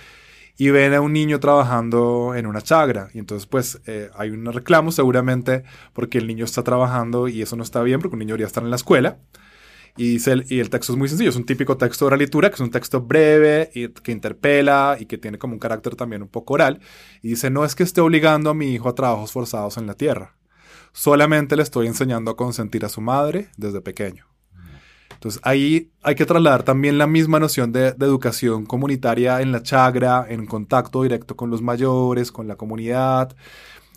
y 0.59 0.71
ven 0.71 0.95
a 0.95 1.01
un 1.01 1.13
niño 1.13 1.39
trabajando 1.39 2.35
en 2.35 2.47
una 2.47 2.63
chagra. 2.63 3.09
Y 3.13 3.19
entonces, 3.19 3.47
pues, 3.47 3.81
eh, 3.87 4.11
hay 4.17 4.31
un 4.31 4.47
reclamo 4.47 4.91
seguramente 4.91 5.65
porque 5.93 6.19
el 6.19 6.27
niño 6.27 6.45
está 6.45 6.63
trabajando 6.63 7.29
y 7.29 7.43
eso 7.43 7.57
no 7.57 7.63
está 7.63 7.83
bien 7.83 8.01
porque 8.01 8.15
un 8.15 8.21
niño 8.21 8.29
debería 8.29 8.47
estar 8.47 8.63
en 8.63 8.71
la 8.71 8.77
escuela. 8.77 9.19
Y, 9.97 10.19
y 10.49 10.61
el 10.61 10.71
texto 10.71 10.93
es 10.93 10.99
muy 10.99 11.09
sencillo, 11.09 11.31
es 11.31 11.37
un 11.37 11.47
típico 11.47 11.77
texto 11.77 12.05
de 12.05 12.09
oralitura, 12.09 12.51
que 12.51 12.55
es 12.55 12.61
un 12.61 12.71
texto 12.71 13.01
breve 13.01 13.71
y 13.75 13.89
que 13.89 14.13
interpela 14.13 14.97
y 15.01 15.07
que 15.07 15.17
tiene 15.17 15.39
como 15.39 15.55
un 15.55 15.59
carácter 15.59 15.97
también 15.97 16.23
un 16.23 16.29
poco 16.29 16.55
oral. 16.55 16.81
Y 17.23 17.29
dice, 17.29 17.51
no 17.51 17.65
es 17.65 17.75
que 17.75 17.83
esté 17.83 18.01
obligando 18.01 18.51
a 18.51 18.55
mi 18.55 18.75
hijo 18.75 18.89
a 18.89 18.95
trabajos 18.95 19.33
forzados 19.33 19.79
en 19.79 19.87
la 19.87 19.95
tierra, 19.95 20.37
solamente 20.93 21.57
le 21.57 21.63
estoy 21.63 21.87
enseñando 21.87 22.31
a 22.31 22.37
consentir 22.37 22.85
a 22.85 22.89
su 22.89 23.01
madre 23.01 23.49
desde 23.57 23.81
pequeño. 23.81 24.27
Entonces 25.17 25.41
ahí 25.45 25.93
hay 26.03 26.15
que 26.15 26.27
trasladar 26.27 26.63
también 26.63 26.99
la 26.99 27.07
misma 27.07 27.41
noción 27.41 27.73
de, 27.73 27.93
de, 27.93 28.07
educación 28.07 28.67
comunitaria 28.67 29.41
en 29.41 29.51
la 29.51 29.63
chagra, 29.63 30.27
en 30.29 30.45
contacto 30.45 31.03
directo 31.03 31.37
con 31.37 31.49
los 31.49 31.63
mayores, 31.63 32.31
con 32.31 32.47
la 32.47 32.57
comunidad. 32.57 33.35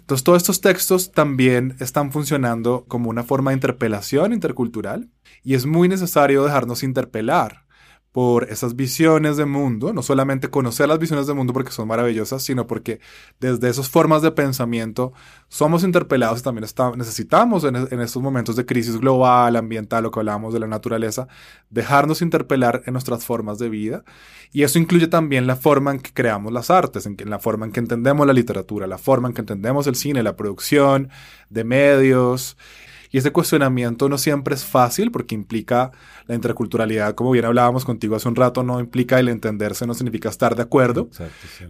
Entonces 0.10 0.24
todos 0.24 0.41
estos 0.41 0.60
textos 0.60 1.12
también 1.12 1.76
están 1.80 2.12
funcionando 2.12 2.84
como 2.88 3.12
una 3.12 3.22
forma 3.24 3.52
de 3.52 3.58
interpelación 3.58 4.34
intercultural 4.34 5.12
y 5.43 5.54
es 5.54 5.67
muy 5.67 5.88
necesario 5.88 6.43
dejarnos 6.43 6.82
interpelar 6.82 7.67
por 8.12 8.45
esas 8.50 8.76
visiones 8.76 9.38
de 9.38 9.45
mundo, 9.45 9.93
no 9.93 10.02
solamente 10.02 10.50
conocer 10.50 10.88
las 10.88 10.98
visiones 10.98 11.28
de 11.28 11.34
mundo 11.36 11.54
porque 11.54 11.72
son 11.72 11.88
maravillosas, 11.88 12.41
sino 12.41 12.65
porque 12.65 13.00
desde 13.39 13.69
esas 13.69 13.88
formas 13.88 14.24
de 14.24 14.32
pensamiento 14.32 15.13
somos 15.48 15.84
interpelados 15.84 16.39
y 16.39 16.43
también 16.43 16.65
necesitamos 16.98 17.63
en, 17.63 17.76
estos 17.76 18.22
momentos 18.22 18.56
de 18.56 18.65
crisis 18.65 18.98
global, 18.98 19.56
ambiental, 19.56 20.04
lo 20.04 20.12
que 20.12 20.19
hablábamos 20.19 20.54
de 20.54 20.60
la 20.60 20.67
naturaleza, 20.67 21.28
dejarnos 21.69 22.24
interpelar 22.24 22.82
en 22.88 22.93
nuestras 22.93 23.26
formas 23.26 23.60
de 23.60 23.69
vida. 23.69 24.04
Y 24.52 24.63
eso 24.63 24.80
incluye 24.80 25.08
también 25.08 25.45
la 25.45 25.56
forma 25.56 25.91
en 25.91 26.00
que 26.00 26.12
creamos 26.12 26.52
las 26.52 26.72
artes, 26.72 27.06
en, 27.06 27.15
en 27.19 27.30
la 27.30 27.38
forma 27.38 27.67
en 27.67 27.72
que 27.72 27.80
entendemos 27.80 28.26
la 28.26 28.34
literatura, 28.34 28.88
la 28.88 28.98
forma 28.98 29.28
en 29.28 29.36
que 29.36 29.41
entendemos 29.41 29.86
el 29.86 29.95
cine, 29.95 30.24
la 30.24 30.36
producción 30.36 31.10
de 31.50 31.63
medios, 31.63 32.58
y 33.12 33.17
ese 33.17 33.32
cuestionamiento 33.32 34.10
no 34.10 34.17
siempre 34.17 34.56
es 34.56 34.63
fácil 34.63 35.12
porque 35.12 35.36
implica 35.36 35.91
la 36.28 36.36
interculturalidad, 36.36 37.15
como 37.15 37.32
bien 37.32 37.45
hablábamos 37.45 37.86
contigo 37.86 38.15
hace 38.15 38.28
un 38.28 38.36
rato, 38.36 38.63
no 38.63 38.80
implica 38.80 39.19
el 39.19 39.30
entenderse, 39.30 39.88
no 39.88 39.93
significa 39.93 40.30
estar 40.30 40.56
de 40.56 40.63
acuerdo. 40.63 41.10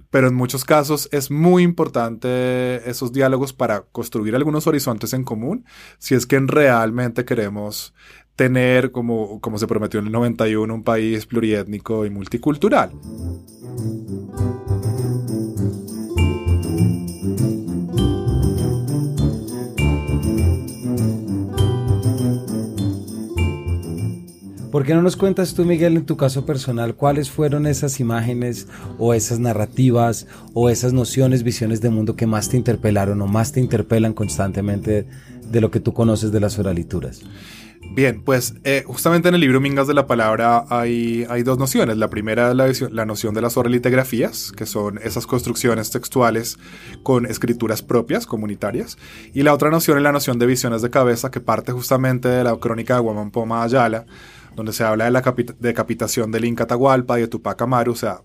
Pero 0.10 0.28
en 0.28 0.36
muchos 0.36 0.65
casos 0.65 1.08
es 1.12 1.32
muy 1.32 1.63
importante 1.63 2.89
esos 2.89 3.13
diálogos 3.13 3.54
para 3.54 3.82
construir 3.82 4.36
algunos 4.36 4.67
horizontes 4.67 5.13
en 5.13 5.23
común, 5.23 5.65
si 5.97 6.15
es 6.15 6.25
que 6.25 6.39
realmente 6.39 7.25
queremos 7.25 7.93
tener, 8.36 8.91
como, 8.91 9.41
como 9.41 9.58
se 9.58 9.67
prometió 9.67 9.99
en 9.99 10.08
el 10.08 10.12
91, 10.13 10.73
un 10.73 10.84
país 10.84 11.25
pluriétnico 11.25 12.06
y 12.06 12.10
multicultural. 12.10 12.91
¿Por 24.80 24.86
qué 24.86 24.94
no 24.94 25.02
nos 25.02 25.18
cuentas 25.18 25.56
tú, 25.56 25.65
Miguel, 25.65 25.98
en 25.98 26.06
tu 26.06 26.15
caso 26.15 26.46
personal, 26.46 26.96
cuáles 26.96 27.30
fueron 27.30 27.68
esas 27.68 28.00
imágenes 28.00 28.65
o 28.98 29.13
esas 29.13 29.38
narrativas 29.38 30.26
o 30.54 30.70
esas 30.70 30.94
nociones, 30.94 31.44
visiones 31.44 31.82
de 31.82 31.89
mundo 31.89 32.15
que 32.15 32.26
más 32.26 32.48
te 32.48 32.56
interpelaron 32.56 33.22
o 33.22 33.28
más 33.28 33.52
te 33.52 33.60
interpelan 33.60 34.13
constantemente 34.13 35.06
de 35.52 35.60
lo 35.60 35.70
que 35.70 35.82
tú 35.82 35.94
conoces 35.94 36.32
de 36.32 36.39
las 36.39 36.58
oralituras? 36.60 37.24
Bien, 37.92 38.22
pues 38.24 38.54
eh, 38.63 38.84
justamente 38.88 39.28
en 39.28 39.36
el 39.36 39.42
libro 39.42 39.60
Mingas 39.60 39.88
de 39.88 39.94
la 39.94 40.08
Palabra 40.08 40.63
hay, 40.70 41.26
hay 41.30 41.44
dos 41.44 41.58
nociones. 41.58 41.98
La 41.98 42.10
primera 42.10 42.52
es 42.52 42.56
la, 42.56 42.89
la, 42.89 43.06
noción 43.06 43.34
de 43.34 43.42
las 43.42 43.58
oralitegrafías, 43.58 44.54
que 44.54 44.65
son 44.65 44.98
esas 45.04 45.28
construcciones 45.28 45.92
textuales 45.92 46.58
con 47.04 47.26
escrituras 47.26 47.82
propias, 47.82 48.26
comunitarias. 48.26 48.98
Y 49.34 49.44
la 49.44 49.54
otra 49.54 49.72
noción 49.72 49.98
es 49.98 50.04
la 50.04 50.13
noción 50.13 50.39
de 50.39 50.46
visiones 50.46 50.82
de 50.82 50.89
cabeza, 50.89 51.32
que 51.32 51.42
parte 51.42 51.74
justamente 51.74 52.30
de 52.30 52.46
la 52.46 52.56
crónica 52.56 52.96
de 52.96 53.02
Guamampoma 53.02 53.63
Ayala, 53.63 54.06
donde 54.55 54.73
se 54.73 54.83
habla 54.83 55.05
de 55.05 55.12
la 55.12 55.21
decapitación 55.59 56.31
del 56.31 56.45
Inca 56.45 56.67
Tahualpa 56.67 57.17
y 57.17 57.21
de 57.21 57.27
Tupac 57.27 57.62
Amaru. 57.62 57.91
O 57.91 57.95
sea, 57.95 58.21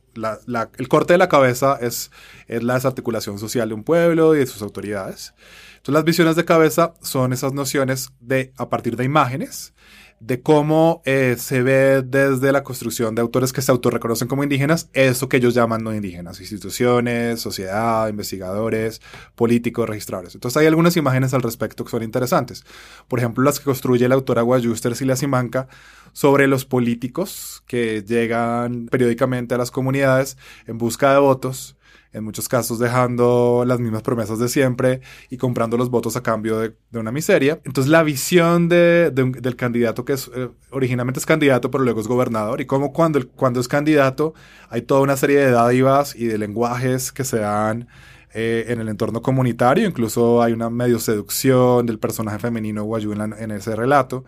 el 0.78 0.88
corte 0.88 1.14
de 1.14 1.18
la 1.18 1.28
cabeza 1.28 1.78
es, 1.80 2.10
es 2.46 2.62
la 2.62 2.74
desarticulación 2.74 3.38
social 3.38 3.68
de 3.68 3.74
un 3.74 3.84
pueblo 3.84 4.34
y 4.34 4.38
de 4.38 4.46
sus 4.46 4.62
autoridades. 4.62 5.34
Entonces, 5.76 5.94
las 5.94 6.04
visiones 6.04 6.36
de 6.36 6.44
cabeza 6.44 6.94
son 7.02 7.32
esas 7.32 7.52
nociones 7.52 8.10
de, 8.20 8.52
a 8.56 8.68
partir 8.68 8.96
de 8.96 9.04
imágenes, 9.04 9.74
de 10.20 10.40
cómo 10.40 11.02
eh, 11.04 11.36
se 11.38 11.62
ve 11.62 12.02
desde 12.02 12.52
la 12.52 12.62
construcción 12.62 13.14
de 13.14 13.20
autores 13.20 13.52
que 13.52 13.60
se 13.60 13.70
autorreconocen 13.70 14.26
como 14.26 14.42
indígenas, 14.42 14.88
eso 14.94 15.28
que 15.28 15.36
ellos 15.36 15.52
llaman 15.52 15.84
no 15.84 15.94
indígenas, 15.94 16.40
instituciones, 16.40 17.40
sociedad, 17.40 18.08
investigadores, 18.08 19.02
políticos, 19.34 19.86
registradores. 19.86 20.34
Entonces 20.34 20.56
hay 20.56 20.66
algunas 20.66 20.96
imágenes 20.96 21.34
al 21.34 21.42
respecto 21.42 21.84
que 21.84 21.90
son 21.90 22.02
interesantes. 22.02 22.64
Por 23.06 23.18
ejemplo, 23.18 23.44
las 23.44 23.58
que 23.58 23.66
construye 23.66 24.08
la 24.08 24.14
autora 24.14 24.40
Guayuster 24.40 24.96
Silia 24.96 25.16
Simanca 25.16 25.68
sobre 26.14 26.46
los 26.46 26.64
políticos 26.64 27.62
que 27.66 28.02
llegan 28.02 28.86
periódicamente 28.86 29.54
a 29.54 29.58
las 29.58 29.70
comunidades 29.70 30.38
en 30.66 30.78
busca 30.78 31.12
de 31.12 31.18
votos 31.18 31.76
en 32.14 32.22
muchos 32.24 32.48
casos 32.48 32.78
dejando 32.78 33.64
las 33.66 33.80
mismas 33.80 34.02
promesas 34.02 34.38
de 34.38 34.48
siempre 34.48 35.00
y 35.30 35.36
comprando 35.36 35.76
los 35.76 35.90
votos 35.90 36.16
a 36.16 36.22
cambio 36.22 36.60
de, 36.60 36.72
una 36.92 37.10
miseria. 37.10 37.60
Entonces 37.64 37.90
la 37.90 38.04
visión 38.04 38.68
de, 38.68 39.10
del 39.10 39.56
candidato 39.56 40.04
que 40.04 40.12
es, 40.12 40.30
eh, 40.34 40.48
originalmente 40.70 41.18
es 41.18 41.26
candidato 41.26 41.70
pero 41.70 41.82
luego 41.82 42.00
es 42.00 42.06
gobernador 42.06 42.60
y 42.60 42.66
cómo 42.66 42.92
cuando, 42.92 43.20
cuando 43.30 43.60
es 43.60 43.66
candidato 43.66 44.32
hay 44.70 44.82
toda 44.82 45.00
una 45.00 45.16
serie 45.16 45.40
de 45.40 45.50
dádivas 45.50 46.14
y 46.14 46.26
de 46.26 46.38
lenguajes 46.38 47.10
que 47.10 47.24
se 47.24 47.40
dan 47.40 47.88
eh, 48.36 48.66
en 48.68 48.80
el 48.80 48.88
entorno 48.88 49.22
comunitario, 49.22 49.86
incluso 49.86 50.42
hay 50.42 50.52
una 50.52 50.68
medio 50.68 50.98
seducción 50.98 51.86
del 51.86 52.00
personaje 52.00 52.40
femenino 52.40 52.82
Guayú 52.82 53.12
en, 53.12 53.32
en, 53.32 53.50
ese 53.52 53.76
relato, 53.76 54.24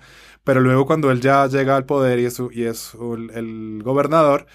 pero 0.46 0.60
luego 0.60 0.86
cuando 0.86 1.10
él 1.10 1.20
ya 1.20 1.48
llega 1.48 1.74
al 1.74 1.86
poder 1.86 2.20
y 2.20 2.24
es, 2.26 2.40
y 2.52 2.62
es 2.62 2.92
el, 2.94 3.30
el 3.30 3.82
gobernador, 3.82 4.46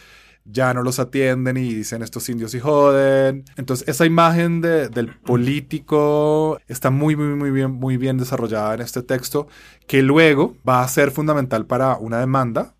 ya 0.45 0.73
no 0.73 0.83
los 0.83 0.99
atienden 0.99 1.57
y 1.57 1.73
dicen 1.73 2.01
estos 2.01 2.29
indios 2.29 2.53
y 2.53 2.61
joden. 2.61 3.43
Entonces, 3.57 3.85
esa 3.89 4.05
imagen 4.05 4.61
de, 4.61 4.87
del 4.87 5.13
político 5.19 6.57
está 6.69 6.91
muy, 6.91 7.17
muy, 7.17 7.35
muy 7.35 7.51
bien, 7.51 7.71
muy 7.71 7.97
bien 7.97 8.17
desarrollada 8.17 8.73
en 8.75 8.79
este 8.79 9.03
texto, 9.03 9.49
que 9.85 10.01
luego 10.01 10.55
va 10.67 10.81
a 10.81 10.87
ser 10.87 11.11
fundamental 11.11 11.65
para 11.65 11.97
una 11.97 12.19
demanda 12.19 12.73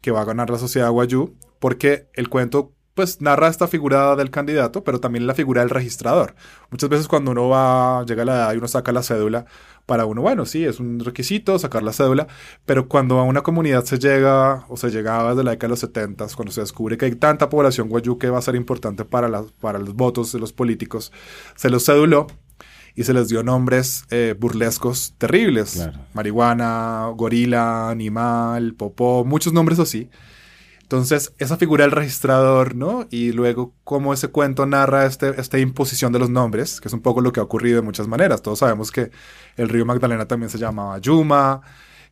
que 0.00 0.10
va 0.10 0.22
a 0.22 0.24
ganar 0.24 0.50
la 0.50 0.58
sociedad 0.58 0.90
guayú, 0.90 1.36
porque 1.60 2.08
el 2.14 2.28
cuento 2.28 2.72
pues 2.98 3.20
narra 3.20 3.46
esta 3.46 3.68
figura 3.68 4.16
del 4.16 4.28
candidato, 4.28 4.82
pero 4.82 4.98
también 4.98 5.28
la 5.28 5.32
figura 5.32 5.60
del 5.60 5.70
registrador. 5.70 6.34
Muchas 6.72 6.90
veces 6.90 7.06
cuando 7.06 7.30
uno 7.30 7.48
va, 7.48 8.04
llega 8.04 8.22
a 8.22 8.24
la 8.24 8.34
edad 8.34 8.54
y 8.54 8.56
uno 8.56 8.66
saca 8.66 8.90
la 8.90 9.04
cédula, 9.04 9.46
para 9.86 10.04
uno, 10.04 10.20
bueno, 10.20 10.44
sí, 10.46 10.64
es 10.64 10.80
un 10.80 10.98
requisito 10.98 11.56
sacar 11.60 11.84
la 11.84 11.92
cédula, 11.92 12.26
pero 12.66 12.88
cuando 12.88 13.20
a 13.20 13.22
una 13.22 13.42
comunidad 13.42 13.84
se 13.84 14.00
llega 14.00 14.64
o 14.68 14.76
se 14.76 14.90
llegaba 14.90 15.30
desde 15.30 15.44
la 15.44 15.52
década 15.52 15.68
de 15.68 15.70
los 15.70 15.78
70, 15.78 16.26
cuando 16.34 16.50
se 16.50 16.60
descubre 16.60 16.98
que 16.98 17.04
hay 17.04 17.14
tanta 17.14 17.48
población 17.48 17.88
guayú 17.88 18.18
que 18.18 18.30
va 18.30 18.38
a 18.38 18.42
ser 18.42 18.56
importante 18.56 19.04
para, 19.04 19.44
para 19.60 19.78
los 19.78 19.94
votos 19.94 20.32
de 20.32 20.40
los 20.40 20.52
políticos, 20.52 21.12
se 21.54 21.70
los 21.70 21.84
ceduló 21.84 22.26
y 22.96 23.04
se 23.04 23.14
les 23.14 23.28
dio 23.28 23.44
nombres 23.44 24.06
eh, 24.10 24.34
burlescos 24.36 25.14
terribles. 25.18 25.88
Marihuana, 26.14 27.12
gorila, 27.14 27.90
animal, 27.90 28.74
popó, 28.74 29.24
muchos 29.24 29.52
nombres 29.52 29.78
así. 29.78 30.10
Entonces, 30.88 31.34
esa 31.36 31.58
figura 31.58 31.84
del 31.84 31.92
registrador, 31.92 32.74
¿no? 32.74 33.06
Y 33.10 33.32
luego 33.32 33.74
cómo 33.84 34.14
ese 34.14 34.28
cuento 34.28 34.64
narra 34.64 35.04
este, 35.04 35.38
esta 35.38 35.58
imposición 35.58 36.14
de 36.14 36.18
los 36.18 36.30
nombres, 36.30 36.80
que 36.80 36.88
es 36.88 36.94
un 36.94 37.02
poco 37.02 37.20
lo 37.20 37.30
que 37.30 37.40
ha 37.40 37.42
ocurrido 37.42 37.76
de 37.76 37.82
muchas 37.82 38.08
maneras. 38.08 38.40
Todos 38.40 38.60
sabemos 38.60 38.90
que 38.90 39.10
el 39.56 39.68
río 39.68 39.84
Magdalena 39.84 40.26
también 40.26 40.48
se 40.48 40.56
llamaba 40.56 40.96
Yuma, 40.96 41.60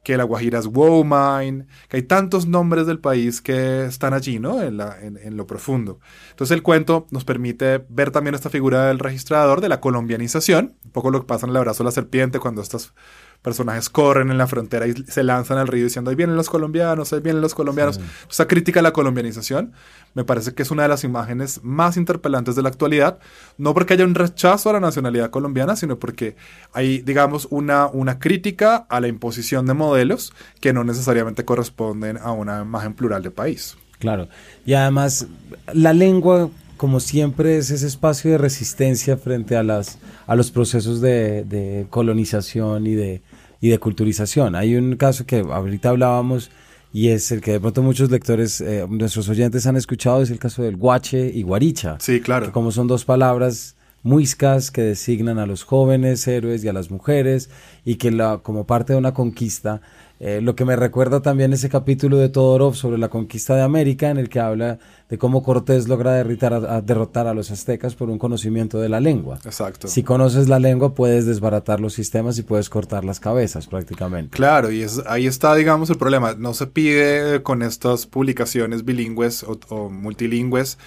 que 0.05 0.19
la 0.19 0.25
Guajira 0.25 0.59
es 0.59 0.67
Womine, 0.67 1.65
que 1.89 1.97
hay 1.97 2.03
tantos 2.03 2.47
nombres 2.47 2.87
del 2.87 2.99
país 2.99 3.41
que 3.41 3.87
están 3.87 4.13
allí, 4.13 4.39
¿no? 4.39 4.63
En, 4.63 4.77
la, 4.77 5.01
en, 5.01 5.17
en, 5.17 5.39
lo 5.39 5.47
profundo. 5.47 5.99
Entonces 6.33 6.55
el 6.55 6.63
cuento 6.63 7.07
nos 7.11 7.25
permite 7.25 7.83
ver 7.89 8.11
también 8.11 8.35
esta 8.35 8.51
figura 8.51 8.89
del 8.89 8.99
registrador, 8.99 9.63
de 9.63 9.71
la 9.71 9.81
colombianización, 9.81 10.77
un 10.85 10.91
poco 10.91 11.11
lo 11.11 11.21
que 11.21 11.27
pasa 11.27 11.47
en 11.47 11.51
el 11.53 11.57
abrazo 11.57 11.83
de 11.83 11.89
la 11.89 11.93
serpiente, 11.93 12.41
cuando 12.41 12.61
estas 12.61 12.93
personajes 13.43 13.89
corren 13.89 14.31
en 14.31 14.39
la 14.39 14.47
frontera 14.47 14.87
y 14.87 14.95
se 14.95 15.23
lanzan 15.23 15.59
al 15.59 15.69
río 15.69 15.85
diciendo, 15.85 16.11
ahí 16.11 16.17
vienen 16.17 16.37
los 16.37 16.49
colombianos, 16.49 17.13
ahí 17.13 17.21
vienen 17.21 17.43
los 17.43 17.55
colombianos. 17.55 18.01
Esa 18.31 18.47
crítica 18.47 18.81
a 18.81 18.83
la 18.83 18.93
colombianización 18.93 19.73
me 20.15 20.25
parece 20.25 20.55
que 20.55 20.63
es 20.63 20.71
una 20.71 20.83
de 20.83 20.89
las 20.89 21.05
imágenes 21.05 21.61
más 21.63 21.97
interpelantes 21.97 22.57
de 22.57 22.63
la 22.63 22.69
actualidad, 22.69 23.19
no 23.59 23.75
porque 23.75 23.95
haya 23.95 24.05
un 24.05 24.15
rechazo 24.15 24.71
a 24.71 24.73
la 24.75 24.81
nacionalidad 24.81 25.31
colombiana, 25.31 25.77
sino 25.77 25.99
porque 25.99 26.37
hay, 26.73 27.03
digamos, 27.03 27.47
una, 27.51 27.87
una 27.87 28.19
crítica 28.19 28.87
a 28.89 29.01
la 29.01 29.09
imposición 29.09 29.67
de 29.67 29.75
modelos 29.75 30.33
que 30.61 30.73
no 30.73 30.85
necesariamente 30.85 31.45
corresponden 31.45 32.17
a 32.17 32.33
una 32.33 32.63
imagen 32.63 32.95
plural 32.95 33.23
de 33.23 33.31
país. 33.31 33.77
Claro, 33.99 34.29
y 34.65 34.75
además 34.75 35.27
la 35.73 35.93
lengua 35.93 36.51
como 36.77 37.01
siempre, 37.01 37.59
es 37.59 37.71
ese 37.71 37.87
espacio 37.87 38.31
de 38.31 38.39
resistencia 38.39 39.17
frente 39.17 39.57
a, 39.57 39.63
las, 39.63 39.99
a 40.27 40.37
los 40.37 40.51
procesos 40.51 41.01
de, 41.01 41.45
de 41.45 41.87
colonización 41.91 42.87
y 42.87 42.95
de, 42.95 43.23
y 43.61 43.69
de 43.69 43.79
culturización. 43.79 44.55
Hay 44.55 44.77
un 44.77 44.97
caso 44.97 45.27
que 45.27 45.41
ahorita 45.41 45.91
hablábamos 45.91 46.51
y 46.93 47.09
es 47.09 47.31
el 47.33 47.41
que 47.41 47.53
de 47.53 47.61
pronto 47.61 47.83
muchos 47.83 48.11
lectores, 48.11 48.61
eh, 48.61 48.87
nuestros 48.89 49.29
oyentes 49.29 49.67
han 49.67 49.77
escuchado, 49.77 50.23
es 50.23 50.31
el 50.31 50.39
caso 50.39 50.63
del 50.63 50.77
guache 50.77 51.31
y 51.35 51.43
guaricha. 51.43 51.97
Sí, 52.01 52.21
claro. 52.21 52.47
Que 52.47 52.53
como 52.53 52.71
son 52.71 52.87
dos 52.87 53.05
palabras 53.05 53.77
muiscas 54.03 54.71
que 54.71 54.83
designan 54.83 55.39
a 55.39 55.47
los 55.47 55.65
jóvenes 55.65 56.27
héroes 56.29 56.63
y 56.63 56.69
a 56.69 56.73
las 56.73 56.91
mujeres 56.91 57.51
y 57.85 57.97
que 57.97 58.13
la, 58.13 58.39
como 58.39 58.65
parte 58.65 58.93
de 58.93 58.99
una 58.99 59.13
conquista 59.13 59.81
eh, 60.19 60.41
lo 60.41 60.57
que 60.57 60.65
me 60.65 60.77
recuerda 60.77 61.21
también 61.21 61.53
ese 61.53 61.69
capítulo 61.69 62.17
de 62.17 62.31
Todorov 62.31 62.75
sobre 62.75 62.97
la 62.97 63.09
conquista 63.09 63.55
de 63.55 63.63
América, 63.63 64.09
en 64.09 64.17
el 64.17 64.31
que 64.31 64.41
habla 64.41 64.79
de 65.11 65.19
cómo 65.19 65.43
Cortés 65.43 65.89
logra 65.89 66.13
derrotar 66.15 67.27
a, 67.27 67.35
los 67.35 67.51
aztecas 67.51 67.95
por 67.95 68.09
un 68.09 68.19
conocimiento 68.19 68.81
de 68.81 68.89
la 68.89 68.99
lengua. 68.99 69.39
Exacto. 69.45 69.89
Si 69.89 70.03
conoces 70.03 70.49
la 70.49 70.59
lengua, 70.59 70.95
puedes 70.95 71.27
desbaratar 71.27 71.81
los 71.81 71.93
sistemas 71.93 72.39
y 72.39 72.43
puedes 72.43 72.71
cortar 72.71 73.05
las 73.05 73.21
cabezas 73.21 73.67
prácticamente. 73.67 74.35
Claro, 74.35 74.71
y 74.71 74.83
es, 74.83 75.03
ahí 75.07 75.27
está, 75.27 75.55
digamos, 75.55 75.91
el 75.91 75.99
problema. 75.99 76.35
No 76.35 76.55
se 76.55 76.67
pide 76.67 77.43
con 77.43 77.63
estas 77.63 78.07
publicaciones 78.07 78.87
bilingües 78.87 79.45
o, 79.45 79.91
multilingües 79.91 80.79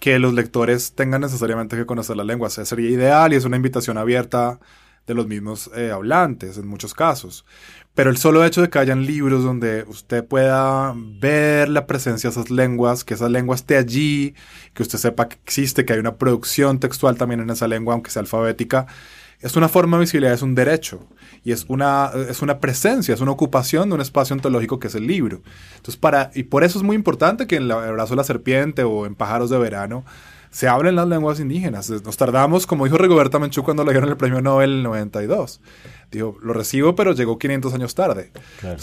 que 0.00 0.18
los 0.18 0.32
lectores 0.32 0.94
tengan 0.94 1.20
necesariamente 1.20 1.76
que 1.76 1.84
conocer 1.84 2.16
la 2.16 2.24
lengua. 2.24 2.48
Esa 2.48 2.64
sería 2.64 2.88
ideal 2.88 3.34
y 3.34 3.36
es 3.36 3.44
una 3.44 3.56
invitación 3.56 3.98
abierta 3.98 4.58
de 5.06 5.14
los 5.14 5.26
mismos 5.26 5.70
eh, 5.76 5.90
hablantes 5.90 6.56
en 6.56 6.66
muchos 6.66 6.94
casos. 6.94 7.44
Pero 8.00 8.08
el 8.08 8.16
solo 8.16 8.42
hecho 8.46 8.62
de 8.62 8.70
que 8.70 8.78
hayan 8.78 9.04
libros 9.04 9.44
donde 9.44 9.84
usted 9.86 10.24
pueda 10.24 10.94
ver 10.96 11.68
la 11.68 11.86
presencia 11.86 12.30
de 12.30 12.32
esas 12.32 12.50
lenguas, 12.50 13.04
que 13.04 13.12
esa 13.12 13.28
lengua 13.28 13.54
esté 13.54 13.76
allí, 13.76 14.34
que 14.72 14.82
usted 14.82 14.96
sepa 14.96 15.28
que 15.28 15.36
existe, 15.44 15.84
que 15.84 15.92
hay 15.92 15.98
una 15.98 16.16
producción 16.16 16.80
textual 16.80 17.18
también 17.18 17.40
en 17.40 17.50
esa 17.50 17.68
lengua, 17.68 17.92
aunque 17.92 18.10
sea 18.10 18.20
alfabética, 18.20 18.86
es 19.40 19.54
una 19.54 19.68
forma 19.68 19.98
de 19.98 20.04
visibilidad, 20.04 20.32
es 20.32 20.40
un 20.40 20.54
derecho 20.54 21.06
y 21.44 21.52
es 21.52 21.66
una, 21.68 22.10
es 22.30 22.40
una 22.40 22.58
presencia, 22.58 23.12
es 23.12 23.20
una 23.20 23.32
ocupación 23.32 23.90
de 23.90 23.96
un 23.96 24.00
espacio 24.00 24.34
ontológico 24.34 24.78
que 24.78 24.86
es 24.86 24.94
el 24.94 25.06
libro. 25.06 25.42
Entonces, 25.76 25.98
para, 25.98 26.30
y 26.34 26.44
por 26.44 26.64
eso 26.64 26.78
es 26.78 26.82
muy 26.82 26.96
importante 26.96 27.46
que 27.46 27.56
en 27.56 27.64
El 27.64 27.72
abrazo 27.72 28.14
de 28.14 28.16
la 28.16 28.24
serpiente 28.24 28.82
o 28.82 29.04
en 29.04 29.14
Pájaros 29.14 29.50
de 29.50 29.58
Verano 29.58 30.06
se 30.50 30.68
hablen 30.68 30.96
las 30.96 31.08
lenguas 31.08 31.40
indígenas. 31.40 31.90
Nos 31.90 32.16
tardamos, 32.16 32.66
como 32.66 32.84
dijo 32.84 32.98
Rigoberta 32.98 33.38
Menchú 33.38 33.62
cuando 33.62 33.84
le 33.84 33.92
dieron 33.92 34.10
el 34.10 34.16
premio 34.16 34.40
Nobel 34.42 34.70
en 34.70 34.76
el 34.78 34.82
92. 34.82 35.60
Dijo, 36.10 36.36
lo 36.42 36.52
recibo, 36.52 36.96
pero 36.96 37.12
llegó 37.12 37.38
500 37.38 37.74
años 37.74 37.94
tarde. 37.94 38.32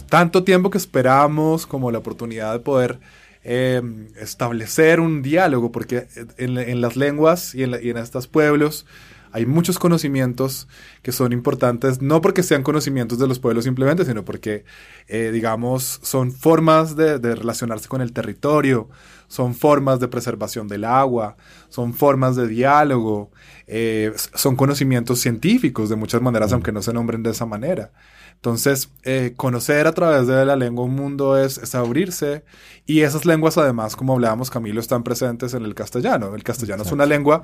Tanto 0.09 0.43
tiempo 0.43 0.69
que 0.69 0.77
esperamos 0.77 1.67
como 1.67 1.91
la 1.91 1.97
oportunidad 1.97 2.53
de 2.53 2.59
poder 2.59 2.99
eh, 3.43 3.81
establecer 4.19 4.99
un 4.99 5.21
diálogo, 5.21 5.71
porque 5.71 6.07
en, 6.37 6.81
las 6.81 6.95
lenguas 6.95 7.53
y 7.53 7.63
en, 7.63 7.77
y 7.81 7.89
en 7.89 7.97
estos 7.97 8.27
pueblos 8.27 8.85
hay 9.31 9.45
muchos 9.45 9.77
conocimientos 9.77 10.67
que 11.01 11.11
son 11.11 11.31
importantes, 11.31 12.01
no 12.01 12.21
porque 12.21 12.43
sean 12.43 12.63
conocimientos 12.63 13.19
de 13.19 13.27
los 13.27 13.39
pueblos 13.39 13.65
simplemente, 13.65 14.05
sino 14.05 14.25
porque, 14.25 14.63
eh, 15.07 15.31
digamos, 15.31 15.99
son 16.01 16.31
formas 16.31 16.95
de, 16.95 17.17
relacionarse 17.17 17.87
con 17.87 18.01
el 18.01 18.13
territorio, 18.13 18.89
son 19.27 19.53
formas 19.53 19.99
de 19.99 20.07
preservación 20.07 20.67
del 20.67 20.85
agua, 20.85 21.37
son 21.69 21.93
formas 21.93 22.35
de 22.35 22.47
diálogo, 22.47 23.31
eh, 23.67 24.13
son 24.33 24.55
conocimientos 24.55 25.19
científicos 25.19 25.89
de 25.89 25.95
muchas 25.95 26.21
maneras, 26.21 26.53
aunque 26.53 26.71
no 26.71 26.81
se 26.81 26.93
nombren 26.93 27.23
de 27.23 27.31
esa 27.31 27.45
manera. 27.45 27.91
Entonces, 28.33 28.91
eh, 29.03 29.33
conocer 29.35 29.87
a 29.87 29.93
través 29.93 30.27
de 30.27 30.45
la 30.45 30.55
lengua 30.55 30.85
un 30.85 30.95
mundo 30.95 31.37
es, 31.37 31.57
es, 31.57 31.73
abrirse 31.75 32.45
y 32.85 33.01
esas 33.01 33.25
lenguas 33.25 33.57
además, 33.57 33.95
como 33.95 34.13
hablábamos 34.13 34.49
Camilo, 34.49 34.79
están 34.79 35.03
presentes 35.03 35.53
en 35.53 35.65
el 35.65 35.73
castellano. 35.75 36.35
El 36.35 36.43
castellano 36.43 36.83
es 36.83 36.91
una 36.91 37.05
lengua 37.05 37.41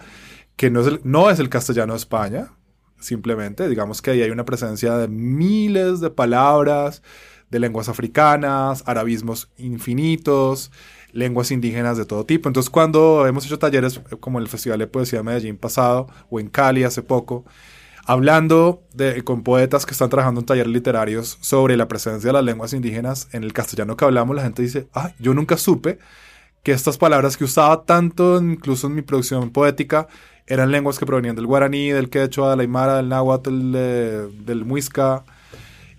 que 0.56 0.70
no 0.70 0.82
es, 0.82 0.88
el, 0.88 1.02
no 1.04 1.30
es 1.30 1.40
el 1.40 1.50
castellano 1.50 1.94
de 1.94 1.98
España, 1.98 2.52
simplemente, 3.00 3.68
digamos 3.68 4.02
que 4.02 4.12
ahí 4.12 4.22
hay 4.22 4.30
una 4.30 4.46
presencia 4.46 4.96
de 4.98 5.08
miles 5.08 6.00
de 6.00 6.10
palabras, 6.10 7.02
de 7.50 7.60
lenguas 7.60 7.90
africanas, 7.90 8.84
arabismos 8.88 9.52
infinitos, 9.58 10.72
lenguas 11.14 11.52
indígenas 11.52 11.98
de 11.98 12.06
todo 12.06 12.26
tipo. 12.26 12.50
Entonces, 12.50 12.70
cuando 12.70 13.26
hemos 13.26 13.46
hecho 13.46 13.60
talleres 13.60 14.02
como 14.20 14.40
el 14.40 14.48
Festival 14.50 14.80
de 14.80 14.88
Poesía 14.88 15.20
de 15.20 15.24
Medellín 15.24 15.58
pasado 15.58 16.08
o 16.30 16.40
en 16.40 16.50
Cali 16.50 16.84
hace 16.84 17.02
poco, 17.02 17.46
hablando 18.06 18.84
de, 18.94 19.24
con 19.24 19.44
poetas 19.44 19.86
que 19.86 19.94
están 19.94 20.10
trabajando 20.10 20.42
en 20.42 20.46
talleres 20.46 20.74
literarios 20.74 21.38
sobre 21.40 21.78
la 21.78 21.88
presencia 21.88 22.28
de 22.28 22.34
las 22.34 22.44
lenguas 22.44 22.74
indígenas 22.74 23.30
en 23.32 23.44
el 23.44 23.54
castellano 23.54 23.96
que 23.96 24.06
hablamos, 24.06 24.36
la 24.36 24.44
gente 24.44 24.62
dice, 24.62 24.88
ah, 24.94 25.14
yo 25.20 25.34
nunca 25.34 25.56
supe 25.58 26.00
que 26.64 26.72
estas 26.72 26.98
palabras 26.98 27.38
que 27.38 27.44
usaba 27.44 27.84
tanto 27.84 28.42
incluso 28.42 28.88
en 28.88 28.96
mi 28.96 29.02
producción 29.02 29.52
poética 29.52 30.08
eran 30.48 30.72
lenguas 30.72 31.00
que 31.00 31.06
provenían 31.06 31.36
del 31.36 31.48
guaraní, 31.48 31.90
del 31.90 32.10
quechua, 32.10 32.52
del 32.52 32.62
aymara, 32.62 32.98
del 32.98 33.10
náhuatl, 33.10 33.72
del 33.72 34.66
muisca. 34.66 35.24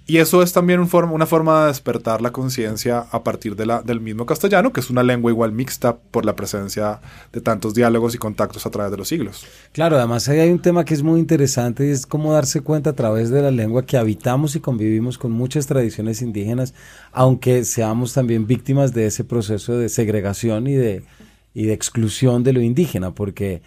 Y 0.07 0.19
eso 0.19 0.43
es 0.43 0.53
también 0.53 0.81
una 0.81 1.27
forma 1.27 1.63
de 1.63 1.69
despertar 1.69 2.21
la 2.21 2.31
conciencia 2.31 3.07
a 3.11 3.25
partir 3.25 3.57
de 3.57 3.65
la, 3.65 3.81
del 3.81 4.03
mismo 4.03 4.27
castellano, 4.27 4.71
que 4.71 4.81
es 4.81 4.91
una 4.91 5.03
lengua 5.03 5.31
igual 5.31 5.53
mixta 5.53 5.97
por 5.97 6.27
la 6.27 6.37
presencia 6.37 7.01
de 7.33 7.41
tantos 7.41 7.73
diálogos 7.73 8.15
y 8.15 8.19
contactos 8.19 8.67
a 8.67 8.71
través 8.71 8.91
de 8.91 8.99
los 8.99 9.09
siglos. 9.09 9.47
Claro, 9.73 9.97
además 9.97 10.29
ahí 10.29 10.41
hay 10.41 10.51
un 10.51 10.61
tema 10.61 10.85
que 10.85 10.93
es 10.93 11.03
muy 11.03 11.21
interesante 11.21 11.87
y 11.87 11.91
es 11.91 12.05
cómo 12.05 12.35
darse 12.35 12.61
cuenta 12.61 12.91
a 12.91 12.93
través 12.93 13.31
de 13.31 13.41
la 13.41 13.51
lengua 13.51 13.87
que 13.87 13.97
habitamos 13.97 14.55
y 14.57 14.61
convivimos 14.61 15.17
con 15.17 15.33
muchas 15.33 15.67
tradiciones 15.67 16.21
indígenas, 16.21 16.75
aunque 17.11 17.65
seamos 17.65 18.13
también 18.13 18.47
víctimas 18.47 18.93
de 18.93 19.07
ese 19.07 19.25
proceso 19.25 19.79
de 19.79 19.89
segregación 19.89 20.67
y 20.67 20.75
de, 20.75 21.03
y 21.55 21.65
de 21.65 21.73
exclusión 21.73 22.45
de 22.45 22.53
lo 22.53 22.61
indígena, 22.61 23.15
porque 23.15 23.63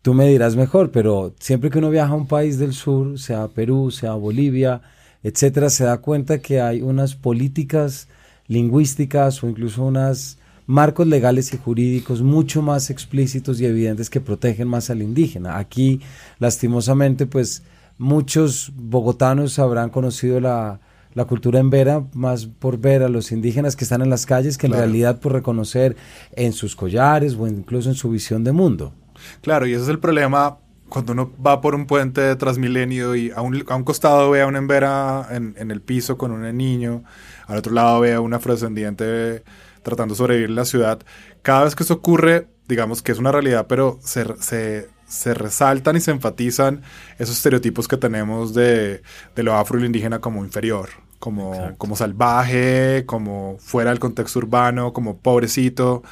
tú 0.00 0.14
me 0.14 0.28
dirás 0.28 0.54
mejor, 0.54 0.92
pero 0.92 1.34
siempre 1.40 1.70
que 1.70 1.78
uno 1.78 1.90
viaja 1.90 2.12
a 2.12 2.16
un 2.16 2.28
país 2.28 2.60
del 2.60 2.72
sur, 2.72 3.18
sea 3.18 3.48
Perú, 3.48 3.90
sea 3.90 4.14
Bolivia, 4.14 4.80
etcétera, 5.22 5.70
se 5.70 5.84
da 5.84 5.98
cuenta 5.98 6.38
que 6.40 6.60
hay 6.60 6.82
unas 6.82 7.14
políticas 7.14 8.08
lingüísticas 8.48 9.42
o 9.42 9.48
incluso 9.48 9.84
unos 9.84 10.38
marcos 10.66 11.06
legales 11.06 11.52
y 11.52 11.58
jurídicos 11.58 12.22
mucho 12.22 12.62
más 12.62 12.90
explícitos 12.90 13.60
y 13.60 13.66
evidentes 13.66 14.10
que 14.10 14.20
protegen 14.20 14.68
más 14.68 14.90
al 14.90 15.02
indígena. 15.02 15.58
Aquí, 15.58 16.00
lastimosamente, 16.38 17.26
pues 17.26 17.62
muchos 17.98 18.72
bogotanos 18.74 19.58
habrán 19.58 19.90
conocido 19.90 20.40
la, 20.40 20.80
cultura 21.28 21.60
en 21.60 21.70
Vera 21.70 22.04
más 22.14 22.46
por 22.46 22.78
ver 22.78 23.02
a 23.02 23.08
los 23.08 23.32
indígenas 23.32 23.76
que 23.76 23.84
están 23.84 24.02
en 24.02 24.10
las 24.10 24.24
calles 24.24 24.56
que 24.56 24.66
en 24.66 24.72
realidad 24.72 25.20
por 25.20 25.32
reconocer 25.32 25.94
en 26.32 26.52
sus 26.52 26.74
collares 26.74 27.34
o 27.34 27.46
incluso 27.46 27.90
en 27.90 27.94
su 27.94 28.10
visión 28.10 28.44
de 28.44 28.52
mundo. 28.52 28.94
Claro, 29.42 29.66
y 29.66 29.72
ese 29.72 29.82
es 29.82 29.88
el 29.88 29.98
problema 29.98 30.58
cuando 30.92 31.14
uno 31.14 31.32
va 31.44 31.62
por 31.62 31.74
un 31.74 31.86
puente 31.86 32.20
de 32.20 32.36
Transmilenio 32.36 33.16
y 33.16 33.30
a 33.30 33.40
un, 33.40 33.64
a 33.66 33.76
un 33.76 33.82
costado 33.82 34.30
ve 34.30 34.42
a 34.42 34.46
una 34.46 34.58
embera 34.58 35.26
en, 35.30 35.54
en, 35.56 35.70
el 35.70 35.80
piso 35.80 36.18
con 36.18 36.32
un 36.32 36.54
niño, 36.54 37.02
al 37.46 37.56
otro 37.56 37.72
lado 37.72 38.00
ve 38.00 38.12
a 38.12 38.20
un 38.20 38.34
afrodescendiente 38.34 39.42
tratando 39.82 40.12
de 40.12 40.18
sobrevivir 40.18 40.50
en 40.50 40.56
la 40.56 40.66
ciudad, 40.66 41.00
cada 41.40 41.64
vez 41.64 41.74
que 41.74 41.84
eso 41.84 41.94
ocurre, 41.94 42.48
digamos 42.68 43.00
que 43.00 43.10
es 43.10 43.18
una 43.18 43.32
realidad, 43.32 43.68
pero 43.70 44.00
se, 44.02 44.36
se, 44.42 44.90
se 45.06 45.32
resaltan 45.32 45.96
y 45.96 46.00
se 46.00 46.10
enfatizan 46.10 46.82
esos 47.18 47.38
estereotipos 47.38 47.88
que 47.88 47.96
tenemos 47.96 48.52
de, 48.52 49.00
de 49.34 49.42
lo 49.42 49.54
afro 49.54 49.78
y 49.78 49.80
lo 49.80 49.86
indígena 49.86 50.18
como 50.18 50.44
inferior, 50.44 50.90
como, 51.18 51.74
como 51.78 51.96
salvaje, 51.96 53.04
como 53.06 53.56
fuera 53.58 53.88
del 53.88 53.98
contexto 53.98 54.40
urbano, 54.40 54.92
como 54.92 55.16
pobrecito 55.16 56.02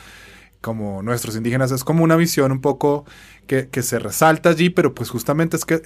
como 0.61 1.03
nuestros 1.03 1.37
indígenas, 1.37 1.73
es 1.73 1.85
como 1.85 2.05
una 2.05 2.16
visión 2.16 2.53
un 2.53 2.61
poco 2.61 3.05
que, 3.46 3.68
que 3.68 3.83
se 3.83 3.99
resalta 3.99 4.51
allí, 4.51 4.70
pero 4.70 4.94
pues 4.94 5.11
justamente 5.11 5.57
es 5.57 5.64
que 5.64 5.83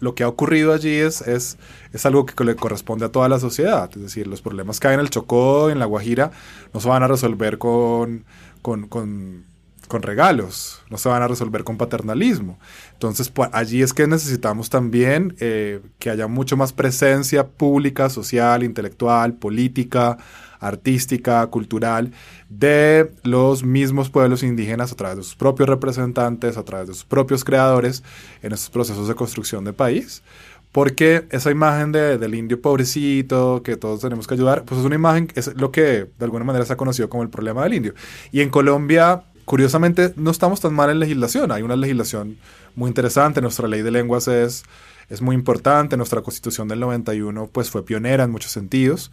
lo 0.00 0.14
que 0.14 0.22
ha 0.22 0.28
ocurrido 0.28 0.72
allí 0.72 0.94
es, 0.94 1.20
es, 1.22 1.58
es 1.92 2.06
algo 2.06 2.24
que 2.24 2.44
le 2.44 2.54
corresponde 2.54 3.04
a 3.04 3.08
toda 3.10 3.28
la 3.28 3.40
sociedad, 3.40 3.90
es 3.94 4.02
decir, 4.02 4.26
los 4.26 4.40
problemas 4.40 4.78
que 4.78 4.88
hay 4.88 4.94
en 4.94 5.00
el 5.00 5.10
Chocó, 5.10 5.70
en 5.70 5.78
la 5.78 5.86
Guajira, 5.86 6.30
no 6.72 6.80
se 6.80 6.88
van 6.88 7.02
a 7.02 7.08
resolver 7.08 7.58
con, 7.58 8.24
con, 8.62 8.86
con, 8.86 9.44
con 9.88 10.02
regalos, 10.02 10.82
no 10.88 10.98
se 10.98 11.08
van 11.08 11.22
a 11.22 11.28
resolver 11.28 11.64
con 11.64 11.76
paternalismo. 11.76 12.58
Entonces, 12.92 13.28
pues, 13.28 13.50
allí 13.52 13.82
es 13.82 13.92
que 13.92 14.06
necesitamos 14.06 14.70
también 14.70 15.34
eh, 15.40 15.80
que 15.98 16.10
haya 16.10 16.28
mucho 16.28 16.56
más 16.56 16.72
presencia 16.72 17.48
pública, 17.48 18.08
social, 18.08 18.62
intelectual, 18.62 19.34
política, 19.34 20.16
artística, 20.62 21.46
cultural 21.48 22.12
de 22.48 23.12
los 23.24 23.64
mismos 23.64 24.08
pueblos 24.08 24.42
indígenas 24.42 24.92
a 24.92 24.96
través 24.96 25.18
de 25.18 25.22
sus 25.24 25.34
propios 25.34 25.68
representantes, 25.68 26.56
a 26.56 26.64
través 26.64 26.88
de 26.88 26.94
sus 26.94 27.04
propios 27.04 27.44
creadores 27.44 28.02
en 28.42 28.52
estos 28.52 28.70
procesos 28.70 29.08
de 29.08 29.14
construcción 29.14 29.64
de 29.64 29.72
país. 29.72 30.22
Porque 30.70 31.26
esa 31.30 31.50
imagen 31.50 31.92
de, 31.92 32.16
del 32.16 32.34
indio 32.34 32.62
pobrecito, 32.62 33.62
que 33.62 33.76
todos 33.76 34.00
tenemos 34.00 34.26
que 34.26 34.34
ayudar, 34.34 34.64
pues 34.64 34.80
es 34.80 34.86
una 34.86 34.94
imagen, 34.94 35.28
es 35.34 35.54
lo 35.54 35.70
que 35.70 36.06
de 36.18 36.24
alguna 36.24 36.44
manera 36.44 36.64
se 36.64 36.72
ha 36.72 36.76
conocido 36.78 37.10
como 37.10 37.22
el 37.22 37.28
problema 37.28 37.62
del 37.64 37.74
indio. 37.74 37.94
Y 38.30 38.40
en 38.40 38.48
Colombia, 38.48 39.24
curiosamente, 39.44 40.14
no 40.16 40.30
estamos 40.30 40.60
tan 40.60 40.72
mal 40.72 40.88
en 40.88 40.98
legislación. 40.98 41.52
Hay 41.52 41.62
una 41.62 41.76
legislación 41.76 42.38
muy 42.74 42.88
interesante. 42.88 43.42
Nuestra 43.42 43.68
ley 43.68 43.82
de 43.82 43.90
lenguas 43.90 44.28
es 44.28 44.64
es 45.08 45.22
muy 45.22 45.34
importante. 45.34 45.96
Nuestra 45.96 46.22
constitución 46.22 46.68
del 46.68 46.80
91 46.80 47.48
pues 47.52 47.70
fue 47.70 47.84
pionera 47.84 48.24
en 48.24 48.30
muchos 48.30 48.52
sentidos, 48.52 49.10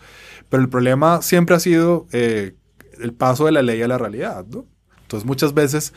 pero 0.49 0.61
el 0.63 0.69
problema 0.69 1.21
siempre 1.21 1.55
ha 1.55 1.59
sido 1.59 2.07
eh, 2.11 2.55
el 2.99 3.13
paso 3.13 3.45
de 3.45 3.51
la 3.51 3.61
ley 3.61 3.81
a 3.81 3.87
la 3.87 3.97
realidad. 3.97 4.45
Entonces 5.01 5.25
muchas 5.25 5.53
veces 5.53 5.93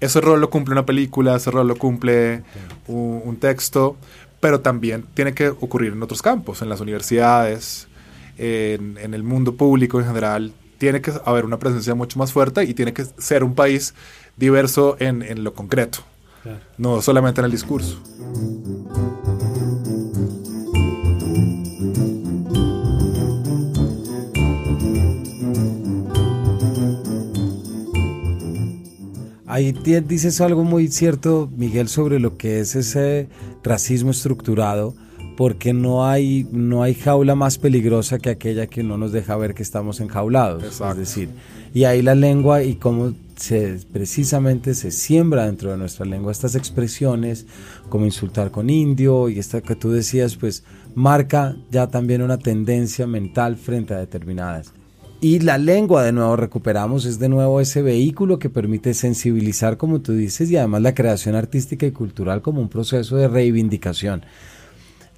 ese 0.00 0.20
rol 0.20 0.40
lo 0.40 0.50
cumple 0.50 0.72
una 0.72 0.86
película, 0.86 1.36
ese 1.36 1.50
rol 1.50 1.68
lo 1.68 1.76
cumple 1.76 2.42
un, 2.86 3.36
texto, 3.36 3.96
pero 4.40 4.60
también 4.60 5.04
tiene 5.14 5.34
que 5.34 5.48
ocurrir 5.48 5.92
en 5.92 6.02
otros 6.02 6.22
campos, 6.22 6.62
en 6.62 6.68
las 6.68 6.80
universidades, 6.80 7.86
en, 8.38 9.14
el 9.14 9.22
mundo 9.22 9.54
público 9.54 10.00
en 10.00 10.06
general. 10.06 10.52
Tiene 10.78 11.02
que 11.02 11.12
haber 11.26 11.44
una 11.44 11.58
presencia 11.58 11.94
mucho 11.94 12.18
más 12.18 12.32
fuerte 12.32 12.64
y 12.64 12.72
tiene 12.72 12.94
que 12.94 13.04
ser 13.18 13.44
un 13.44 13.54
país 13.54 13.94
diverso 14.36 14.96
en, 14.98 15.44
lo 15.44 15.52
concreto, 15.52 16.00
no 16.78 17.02
solamente 17.02 17.42
en 17.42 17.44
el 17.44 17.50
discurso. 17.50 18.00
Ahí 29.50 29.72
dices 29.72 30.40
algo 30.40 30.62
muy 30.62 30.86
cierto, 30.86 31.50
Miguel, 31.56 31.88
sobre 31.88 32.20
lo 32.20 32.36
que 32.36 32.60
es 32.60 32.76
ese 32.76 33.28
racismo 33.64 34.12
estructurado, 34.12 34.94
porque 35.36 35.72
no 35.72 36.06
hay, 36.06 36.46
no 36.52 36.84
hay 36.84 36.94
jaula 36.94 37.34
más 37.34 37.58
peligrosa 37.58 38.20
que 38.20 38.30
aquella 38.30 38.68
que 38.68 38.84
no 38.84 38.96
nos 38.96 39.10
deja 39.10 39.36
ver 39.36 39.54
que 39.54 39.64
estamos 39.64 39.98
enjaulados. 39.98 40.80
Es 40.80 40.96
decir, 40.96 41.30
y 41.74 41.82
ahí 41.82 42.00
la 42.00 42.14
lengua 42.14 42.62
y 42.62 42.76
cómo 42.76 43.12
se, 43.34 43.80
precisamente 43.92 44.72
se 44.74 44.92
siembra 44.92 45.46
dentro 45.46 45.72
de 45.72 45.78
nuestra 45.78 46.06
lengua 46.06 46.30
estas 46.30 46.54
expresiones, 46.54 47.46
como 47.88 48.04
insultar 48.04 48.52
con 48.52 48.70
indio 48.70 49.28
y 49.28 49.40
esta 49.40 49.62
que 49.62 49.74
tú 49.74 49.90
decías, 49.90 50.36
pues 50.36 50.62
marca 50.94 51.56
ya 51.72 51.88
también 51.88 52.22
una 52.22 52.38
tendencia 52.38 53.08
mental 53.08 53.56
frente 53.56 53.94
a 53.94 53.98
determinadas. 53.98 54.72
Y 55.22 55.40
la 55.40 55.58
lengua, 55.58 56.02
de 56.02 56.12
nuevo, 56.12 56.34
recuperamos, 56.34 57.04
es 57.04 57.18
de 57.18 57.28
nuevo 57.28 57.60
ese 57.60 57.82
vehículo 57.82 58.38
que 58.38 58.48
permite 58.48 58.94
sensibilizar, 58.94 59.76
como 59.76 60.00
tú 60.00 60.14
dices, 60.14 60.50
y 60.50 60.56
además 60.56 60.80
la 60.80 60.94
creación 60.94 61.34
artística 61.34 61.84
y 61.84 61.90
cultural 61.90 62.40
como 62.40 62.62
un 62.62 62.70
proceso 62.70 63.16
de 63.16 63.28
reivindicación. 63.28 64.24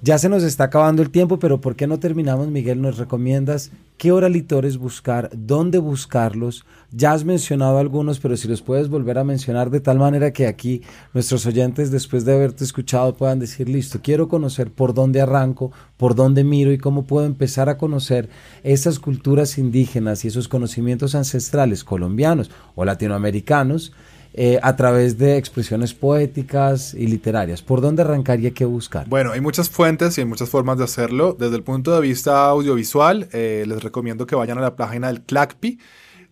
Ya 0.05 0.17
se 0.17 0.27
nos 0.27 0.43
está 0.43 0.65
acabando 0.65 1.01
el 1.01 1.11
tiempo, 1.11 1.39
pero 1.39 1.61
¿por 1.61 1.77
qué 1.77 1.87
no 1.87 1.97
terminamos, 1.97 2.49
Miguel? 2.49 2.81
¿Nos 2.81 2.97
recomiendas 2.97 3.71
qué 3.97 4.11
oralitores 4.11 4.77
buscar, 4.77 5.29
dónde 5.33 5.77
buscarlos? 5.77 6.65
Ya 6.91 7.13
has 7.13 7.23
mencionado 7.23 7.77
algunos, 7.77 8.19
pero 8.19 8.35
si 8.35 8.49
los 8.49 8.61
puedes 8.61 8.89
volver 8.89 9.17
a 9.17 9.23
mencionar 9.23 9.69
de 9.69 9.79
tal 9.79 9.99
manera 9.99 10.33
que 10.33 10.45
aquí 10.47 10.81
nuestros 11.13 11.45
oyentes, 11.45 11.89
después 11.89 12.25
de 12.25 12.33
haberte 12.33 12.65
escuchado, 12.65 13.15
puedan 13.15 13.39
decir, 13.39 13.69
listo, 13.69 14.01
quiero 14.03 14.27
conocer 14.27 14.71
por 14.71 14.93
dónde 14.93 15.21
arranco, 15.21 15.71
por 15.95 16.15
dónde 16.15 16.43
miro 16.43 16.73
y 16.73 16.77
cómo 16.77 17.05
puedo 17.05 17.25
empezar 17.25 17.69
a 17.69 17.77
conocer 17.77 18.27
esas 18.63 18.99
culturas 18.99 19.57
indígenas 19.57 20.25
y 20.25 20.27
esos 20.27 20.49
conocimientos 20.49 21.15
ancestrales 21.15 21.85
colombianos 21.85 22.51
o 22.75 22.83
latinoamericanos 22.83 23.93
eh, 24.33 24.59
a 24.63 24.75
través 24.75 25.17
de 25.17 25.37
expresiones 25.37 25.93
poéticas 25.93 26.93
y 26.93 27.07
literarias. 27.07 27.61
¿Por 27.61 27.81
dónde 27.81 28.01
arrancaría 28.01 28.51
que 28.51 28.65
buscar? 28.65 29.07
Bueno, 29.07 29.31
hay 29.31 29.41
muchas 29.41 29.69
fuentes 29.69 30.17
y 30.17 30.21
hay 30.21 30.27
muchas 30.27 30.49
formas 30.49 30.77
de 30.77 30.85
hacerlo. 30.85 31.35
Desde 31.39 31.55
el 31.55 31.63
punto 31.63 31.93
de 31.93 32.01
vista 32.01 32.47
audiovisual, 32.47 33.29
eh, 33.31 33.63
les 33.67 33.83
recomiendo 33.83 34.25
que 34.25 34.35
vayan 34.35 34.57
a 34.57 34.61
la 34.61 34.75
página 34.75 35.07
del 35.07 35.21
CLACPI, 35.21 35.79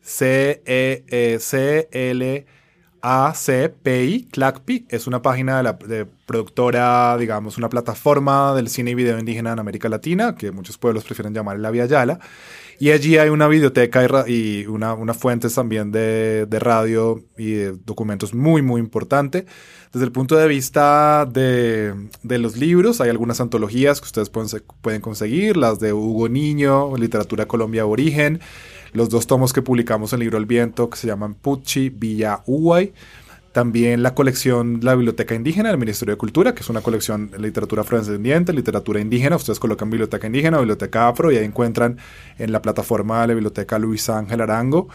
C-E-C-L 0.02 1.06
ACPI, 3.02 4.28
CLACPI, 4.32 4.86
es 4.90 5.08
una 5.08 5.22
página 5.22 5.58
de, 5.58 5.64
la, 5.64 5.80
productora, 6.26 7.18
digamos, 7.18 7.58
una 7.58 7.70
plataforma 7.70 8.54
del 8.54 8.70
cine 8.70 8.92
y 8.92 8.96
video 8.96 9.18
indígena 9.18 9.54
en 9.54 9.60
América 9.60 9.90
Latina, 9.90 10.36
que 10.36 10.52
muchos 10.52 10.78
pueblos 10.78 11.04
prefieren 11.04 11.34
llamar 11.34 11.60
la 11.60 11.72
Vía 11.72 11.86
Yala. 11.86 12.20
Y 12.82 12.90
allí 12.90 13.20
hay 13.20 13.30
una 13.30 13.48
biblioteca 13.48 14.28
y, 14.28 14.66
una, 14.66 14.96
una 14.96 15.14
fuente 15.14 15.48
también 15.52 15.92
de, 15.92 16.48
de, 16.48 16.58
radio 16.58 17.24
y 17.38 17.66
documentos 17.86 18.34
muy, 18.34 18.64
muy 18.64 18.82
importante. 18.82 19.46
Desde 19.94 20.04
el 20.04 20.12
punto 20.12 20.36
de 20.36 20.48
vista 20.48 21.28
de, 21.32 21.94
de, 22.24 22.38
los 22.40 22.58
libros, 22.58 23.00
hay 23.00 23.12
algunas 23.12 23.40
antologías 23.40 24.02
que 24.02 24.06
ustedes 24.06 24.32
pueden, 24.32 24.64
pueden 24.82 25.00
conseguir, 25.00 25.58
las 25.58 25.80
de 25.80 25.94
Hugo 25.94 26.28
Niño, 26.28 26.98
Literatura 26.98 27.46
Colombia 27.46 27.86
Origen, 27.86 28.40
los 28.94 29.10
dos 29.10 29.28
tomos 29.28 29.54
que 29.54 29.62
publicamos 29.62 30.12
en 30.14 30.22
Libro 30.22 30.40
El 30.40 30.48
Viento, 30.48 30.90
que 30.90 30.98
se 30.98 31.06
llaman 31.06 31.36
Puchi, 31.36 31.90
Villa 31.90 32.42
Uguay. 32.48 32.94
También 33.52 34.02
la 34.02 34.16
colección 34.16 34.80
La 34.82 34.96
Biblioteca 34.96 35.36
Indígena 35.36 35.70
del 35.70 35.78
Ministerio 35.78 36.14
de 36.14 36.18
Cultura, 36.18 36.56
que 36.56 36.62
es 36.62 36.70
una 36.70 36.82
colección 36.82 37.32
de 37.32 37.40
literatura 37.40 37.82
afrodescendiente, 37.82 38.54
literatura 38.54 39.02
indígena. 39.02 39.36
Ustedes 39.36 39.60
colocan 39.60 39.90
Biblioteca 39.90 40.26
Indígena 40.26 40.58
Biblioteca 40.58 41.10
Afro 41.10 41.32
y 41.32 41.38
ahí 41.38 41.46
encuentran 41.46 41.98
en 42.38 42.52
la 42.52 42.62
plataforma 42.62 43.22
de 43.22 43.28
la 43.28 43.34
Biblioteca 43.34 43.78
Luis 43.78 44.10
Ángel 44.10 44.42
Arango 44.42 44.88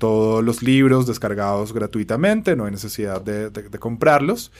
todos 0.00 0.42
los 0.42 0.62
libros 0.62 1.06
descargados 1.06 1.74
gratuitamente, 1.74 2.56
no 2.56 2.64
hay 2.64 2.72
necesidad 2.72 3.20
de, 3.20 3.50
comprarlos. 3.78 4.50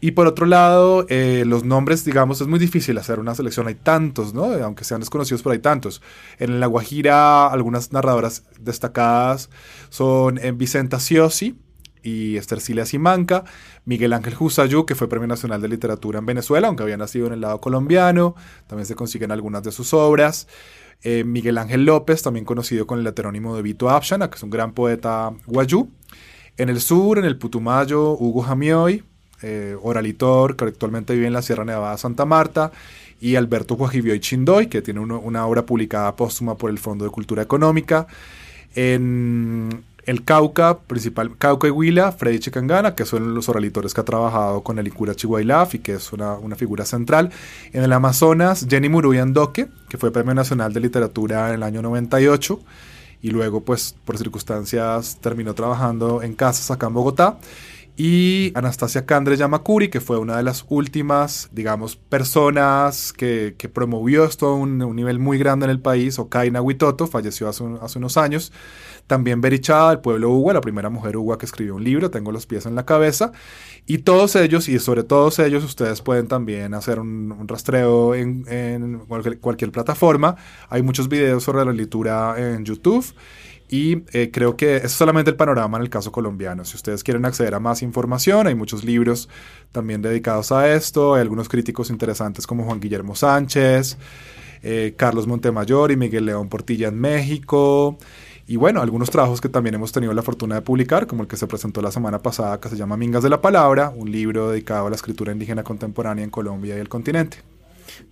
Y 0.00 0.12
por 0.12 0.28
otro 0.28 0.46
lado, 0.46 1.04
eh, 1.08 1.42
los 1.46 1.64
nombres, 1.64 2.04
digamos, 2.04 2.40
es 2.40 2.46
muy 2.46 2.60
difícil 2.60 2.96
hacer 2.96 3.18
una 3.18 3.34
selección, 3.34 3.66
hay 3.66 3.74
tantos, 3.74 4.32
¿no? 4.32 4.44
Aunque 4.44 4.84
sean 4.84 5.00
desconocidos, 5.00 5.42
pero 5.42 5.52
hay 5.52 5.58
tantos. 5.58 6.00
En 6.38 6.60
La 6.60 6.66
Guajira, 6.66 7.48
algunas 7.48 7.92
narradoras 7.92 8.44
destacadas 8.60 9.50
son 9.90 10.38
en 10.38 10.58
Vicenta 10.58 11.00
Siosi, 11.00 11.58
y 12.04 12.38
Cilia 12.40 12.86
Simanca, 12.86 13.44
Miguel 13.86 14.12
Ángel 14.12 14.34
Jusayú, 14.34 14.84
que 14.86 14.94
fue 14.94 15.08
Premio 15.08 15.26
Nacional 15.26 15.60
de 15.60 15.68
Literatura 15.68 16.18
en 16.18 16.26
Venezuela, 16.26 16.68
aunque 16.68 16.82
había 16.82 16.98
nacido 16.98 17.26
en 17.26 17.32
el 17.32 17.40
lado 17.40 17.60
colombiano, 17.60 18.36
también 18.66 18.86
se 18.86 18.94
consiguen 18.94 19.32
algunas 19.32 19.62
de 19.62 19.72
sus 19.72 19.94
obras. 19.94 20.46
Eh, 21.02 21.24
Miguel 21.24 21.58
Ángel 21.58 21.84
López, 21.84 22.22
también 22.22 22.44
conocido 22.44 22.86
con 22.86 23.00
el 23.00 23.06
heterónimo 23.06 23.56
de 23.56 23.62
Vito 23.62 23.90
Abshana, 23.90 24.28
que 24.28 24.36
es 24.36 24.42
un 24.42 24.50
gran 24.50 24.72
poeta 24.72 25.32
guayú. 25.46 25.88
En 26.56 26.68
el 26.68 26.80
sur, 26.80 27.18
en 27.18 27.24
el 27.24 27.36
Putumayo, 27.36 28.12
Hugo 28.12 28.42
Jamioy, 28.42 29.02
eh, 29.42 29.76
oralitor, 29.82 30.56
que 30.56 30.66
actualmente 30.66 31.14
vive 31.14 31.26
en 31.26 31.32
la 31.32 31.42
Sierra 31.42 31.64
Nevada 31.64 31.96
Santa 31.98 32.24
Marta, 32.26 32.70
y 33.20 33.36
Alberto 33.36 33.76
Guajibioy 33.76 34.20
Chindoy, 34.20 34.66
que 34.66 34.82
tiene 34.82 35.00
una 35.00 35.46
obra 35.46 35.64
publicada 35.64 36.14
póstuma 36.14 36.56
por 36.56 36.68
el 36.68 36.78
Fondo 36.78 37.06
de 37.06 37.10
Cultura 37.10 37.42
Económica. 37.42 38.06
En 38.74 39.82
el 40.06 40.24
Cauca, 40.24 40.78
principal 40.78 41.36
Cauca 41.36 41.68
y 41.68 41.70
Huila, 41.70 42.12
Freddy 42.12 42.38
Chicangana, 42.38 42.94
que 42.94 43.04
son 43.04 43.34
los 43.34 43.48
oralitores 43.48 43.94
que 43.94 44.00
ha 44.00 44.04
trabajado 44.04 44.62
con 44.62 44.78
el 44.78 44.86
Icura 44.86 45.14
Chihuailaf 45.14 45.74
y 45.74 45.78
que 45.78 45.94
es 45.94 46.12
una, 46.12 46.38
figura 46.56 46.84
central. 46.84 47.30
En 47.72 47.82
el 47.82 47.92
Amazonas, 47.92 48.66
Jenny 48.68 48.88
Muruyandoque, 48.88 49.68
que 49.88 49.98
fue 49.98 50.12
Premio 50.12 50.34
Nacional 50.34 50.72
de 50.72 50.80
Literatura 50.80 51.48
en 51.48 51.54
el 51.56 51.62
año 51.62 51.82
98 51.82 52.60
y 53.22 53.30
luego, 53.30 53.62
pues, 53.62 53.96
por 54.04 54.18
circunstancias 54.18 55.18
terminó 55.20 55.54
trabajando 55.54 56.22
en 56.22 56.34
casas 56.34 56.70
acá 56.70 56.88
en 56.88 56.94
Bogotá. 56.94 57.38
Y 57.96 58.50
Anastasia 58.56 59.06
Candre 59.06 59.36
Yamakuri, 59.36 59.88
que 59.88 60.00
fue 60.00 60.18
una 60.18 60.36
de 60.36 60.42
las 60.42 60.66
últimas, 60.68 61.48
digamos, 61.52 61.94
personas 61.94 63.12
que, 63.12 63.54
promovió 63.72 64.24
esto 64.24 64.48
a 64.48 64.54
un, 64.54 64.78
nivel 64.96 65.20
muy 65.20 65.38
grande 65.38 65.66
en 65.66 65.70
el 65.70 65.80
país, 65.80 66.18
Okaina 66.18 66.60
Huitoto, 66.60 67.06
falleció 67.06 67.48
hace, 67.48 67.64
hace 67.80 67.98
unos 67.98 68.16
años. 68.16 68.52
También 69.06 69.40
Berichada, 69.40 69.92
el 69.92 70.00
pueblo 70.00 70.30
Uwa, 70.30 70.54
la 70.54 70.60
primera 70.60 70.88
mujer 70.90 71.18
Uwa 71.18 71.38
que 71.38 71.44
escribió 71.46 71.76
un 71.76 71.84
libro, 71.84 72.10
tengo 72.10 72.32
los 72.32 72.46
pies 72.46 72.66
en 72.66 72.74
la 72.74 72.84
cabeza. 72.84 73.32
Y 73.86 73.98
todos 73.98 74.34
ellos, 74.34 74.68
y 74.68 74.78
sobre 74.78 75.04
todos 75.04 75.38
ellos, 75.38 75.62
ustedes 75.62 76.00
pueden 76.00 76.26
también 76.26 76.72
hacer 76.72 76.98
un, 76.98 77.46
rastreo 77.46 78.14
en, 78.14 78.98
cualquier, 79.40 79.70
plataforma. 79.70 80.36
Hay 80.70 80.82
muchos 80.82 81.08
videos 81.08 81.44
sobre 81.44 81.64
la 81.64 81.72
lectura 81.72 82.34
en 82.38 82.64
YouTube. 82.64 83.04
Y 83.74 84.04
eh, 84.12 84.30
creo 84.32 84.56
que 84.56 84.76
es 84.76 84.92
solamente 84.92 85.32
el 85.32 85.36
panorama 85.36 85.78
en 85.78 85.82
el 85.82 85.90
caso 85.90 86.12
colombiano. 86.12 86.64
Si 86.64 86.76
ustedes 86.76 87.02
quieren 87.02 87.24
acceder 87.24 87.56
a 87.56 87.58
más 87.58 87.82
información, 87.82 88.46
hay 88.46 88.54
muchos 88.54 88.84
libros 88.84 89.28
también 89.72 90.00
dedicados 90.00 90.52
a 90.52 90.72
esto. 90.72 91.14
Hay 91.14 91.22
algunos 91.22 91.48
críticos 91.48 91.90
interesantes 91.90 92.46
como 92.46 92.62
Juan 92.62 92.78
Guillermo 92.78 93.16
Sánchez, 93.16 93.98
eh, 94.62 94.94
Carlos 94.96 95.26
Montemayor 95.26 95.90
y 95.90 95.96
Miguel 95.96 96.26
León 96.26 96.48
Portilla 96.48 96.86
en 96.86 97.00
México. 97.00 97.98
Y 98.46 98.54
bueno, 98.54 98.80
algunos 98.80 99.10
trabajos 99.10 99.40
que 99.40 99.48
también 99.48 99.74
hemos 99.74 99.90
tenido 99.90 100.12
la 100.12 100.22
fortuna 100.22 100.54
de 100.54 100.62
publicar, 100.62 101.08
como 101.08 101.22
el 101.22 101.28
que 101.28 101.36
se 101.36 101.48
presentó 101.48 101.82
la 101.82 101.90
semana 101.90 102.20
pasada, 102.20 102.60
que 102.60 102.68
se 102.68 102.76
llama 102.76 102.96
Mingas 102.96 103.24
de 103.24 103.30
la 103.30 103.40
Palabra, 103.40 103.92
un 103.92 104.08
libro 104.08 104.50
dedicado 104.50 104.86
a 104.86 104.90
la 104.90 104.94
escritura 104.94 105.32
indígena 105.32 105.64
contemporánea 105.64 106.22
en 106.22 106.30
Colombia 106.30 106.76
y 106.76 106.78
el 106.78 106.88
continente. 106.88 107.53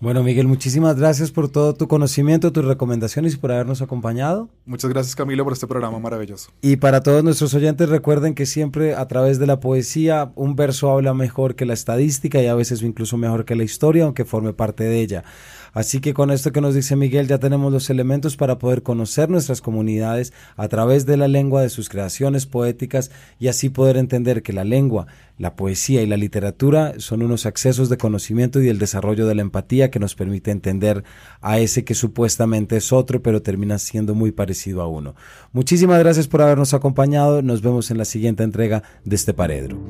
Bueno, 0.00 0.22
Miguel, 0.22 0.46
muchísimas 0.46 0.96
gracias 0.96 1.30
por 1.30 1.48
todo 1.48 1.74
tu 1.74 1.88
conocimiento, 1.88 2.52
tus 2.52 2.64
recomendaciones 2.64 3.34
y 3.34 3.36
por 3.36 3.52
habernos 3.52 3.82
acompañado. 3.82 4.48
Muchas 4.66 4.90
gracias, 4.90 5.14
Camilo, 5.14 5.44
por 5.44 5.52
este 5.52 5.66
programa 5.66 5.98
maravilloso. 5.98 6.50
Y 6.60 6.76
para 6.76 7.02
todos 7.02 7.22
nuestros 7.24 7.54
oyentes, 7.54 7.88
recuerden 7.88 8.34
que 8.34 8.46
siempre 8.46 8.94
a 8.94 9.06
través 9.08 9.38
de 9.38 9.46
la 9.46 9.60
poesía, 9.60 10.32
un 10.34 10.56
verso 10.56 10.90
habla 10.90 11.14
mejor 11.14 11.54
que 11.54 11.66
la 11.66 11.74
estadística 11.74 12.40
y 12.42 12.46
a 12.46 12.54
veces 12.54 12.82
incluso 12.82 13.16
mejor 13.16 13.44
que 13.44 13.56
la 13.56 13.64
historia, 13.64 14.04
aunque 14.04 14.24
forme 14.24 14.52
parte 14.52 14.84
de 14.84 15.00
ella. 15.00 15.24
Así 15.72 16.00
que 16.00 16.14
con 16.14 16.30
esto 16.30 16.52
que 16.52 16.60
nos 16.60 16.74
dice 16.74 16.96
Miguel 16.96 17.28
ya 17.28 17.38
tenemos 17.38 17.72
los 17.72 17.88
elementos 17.90 18.36
para 18.36 18.58
poder 18.58 18.82
conocer 18.82 19.30
nuestras 19.30 19.60
comunidades 19.60 20.32
a 20.56 20.68
través 20.68 21.06
de 21.06 21.16
la 21.16 21.28
lengua, 21.28 21.62
de 21.62 21.70
sus 21.70 21.88
creaciones 21.88 22.46
poéticas 22.46 23.10
y 23.38 23.48
así 23.48 23.70
poder 23.70 23.96
entender 23.96 24.42
que 24.42 24.52
la 24.52 24.64
lengua, 24.64 25.06
la 25.38 25.56
poesía 25.56 26.02
y 26.02 26.06
la 26.06 26.16
literatura 26.16 26.94
son 26.98 27.22
unos 27.22 27.46
accesos 27.46 27.88
de 27.88 27.96
conocimiento 27.96 28.60
y 28.60 28.68
el 28.68 28.78
desarrollo 28.78 29.26
de 29.26 29.34
la 29.34 29.42
empatía 29.42 29.90
que 29.90 29.98
nos 29.98 30.14
permite 30.14 30.50
entender 30.50 31.04
a 31.40 31.58
ese 31.58 31.84
que 31.84 31.94
supuestamente 31.94 32.76
es 32.76 32.92
otro, 32.92 33.22
pero 33.22 33.42
termina 33.42 33.78
siendo 33.78 34.14
muy 34.14 34.30
parecido 34.30 34.82
a 34.82 34.88
uno. 34.88 35.14
Muchísimas 35.52 35.98
gracias 35.98 36.28
por 36.28 36.42
habernos 36.42 36.74
acompañado. 36.74 37.42
Nos 37.42 37.62
vemos 37.62 37.90
en 37.90 37.98
la 37.98 38.04
siguiente 38.04 38.42
entrega 38.42 38.82
de 39.04 39.16
este 39.16 39.32
Paredro. 39.34 39.80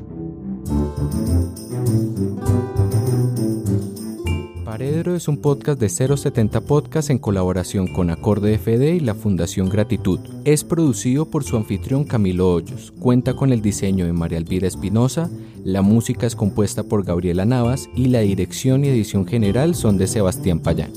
Paredro 4.73 5.15
es 5.15 5.27
un 5.27 5.37
podcast 5.37 5.79
de 5.79 5.87
070 5.87 6.61
Podcast 6.61 7.11
en 7.11 7.19
colaboración 7.19 7.93
con 7.93 8.09
Acorde 8.09 8.57
FD 8.57 8.95
y 8.95 8.99
la 9.01 9.13
Fundación 9.13 9.69
Gratitud. 9.69 10.19
Es 10.45 10.63
producido 10.63 11.29
por 11.29 11.43
su 11.43 11.57
anfitrión 11.57 12.05
Camilo 12.05 12.51
Hoyos. 12.51 12.91
Cuenta 12.99 13.35
con 13.35 13.53
el 13.53 13.61
diseño 13.61 14.07
de 14.07 14.13
María 14.13 14.39
Elvira 14.39 14.65
Espinosa, 14.67 15.29
la 15.63 15.83
música 15.83 16.25
es 16.25 16.35
compuesta 16.35 16.81
por 16.81 17.05
Gabriela 17.05 17.45
Navas 17.45 17.87
y 17.95 18.07
la 18.07 18.21
dirección 18.21 18.83
y 18.83 18.87
edición 18.87 19.27
general 19.27 19.75
son 19.75 19.99
de 19.99 20.07
Sebastián 20.07 20.59
Payán. 20.59 20.91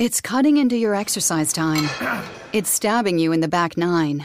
It's 0.00 0.20
cutting 0.20 0.56
into 0.56 0.74
your 0.74 0.96
exercise 0.96 1.52
time. 1.52 1.88
It's 2.52 2.70
stabbing 2.70 3.20
you 3.20 3.32
in 3.32 3.40
the 3.40 3.46
back 3.46 3.76
nine. 3.76 4.24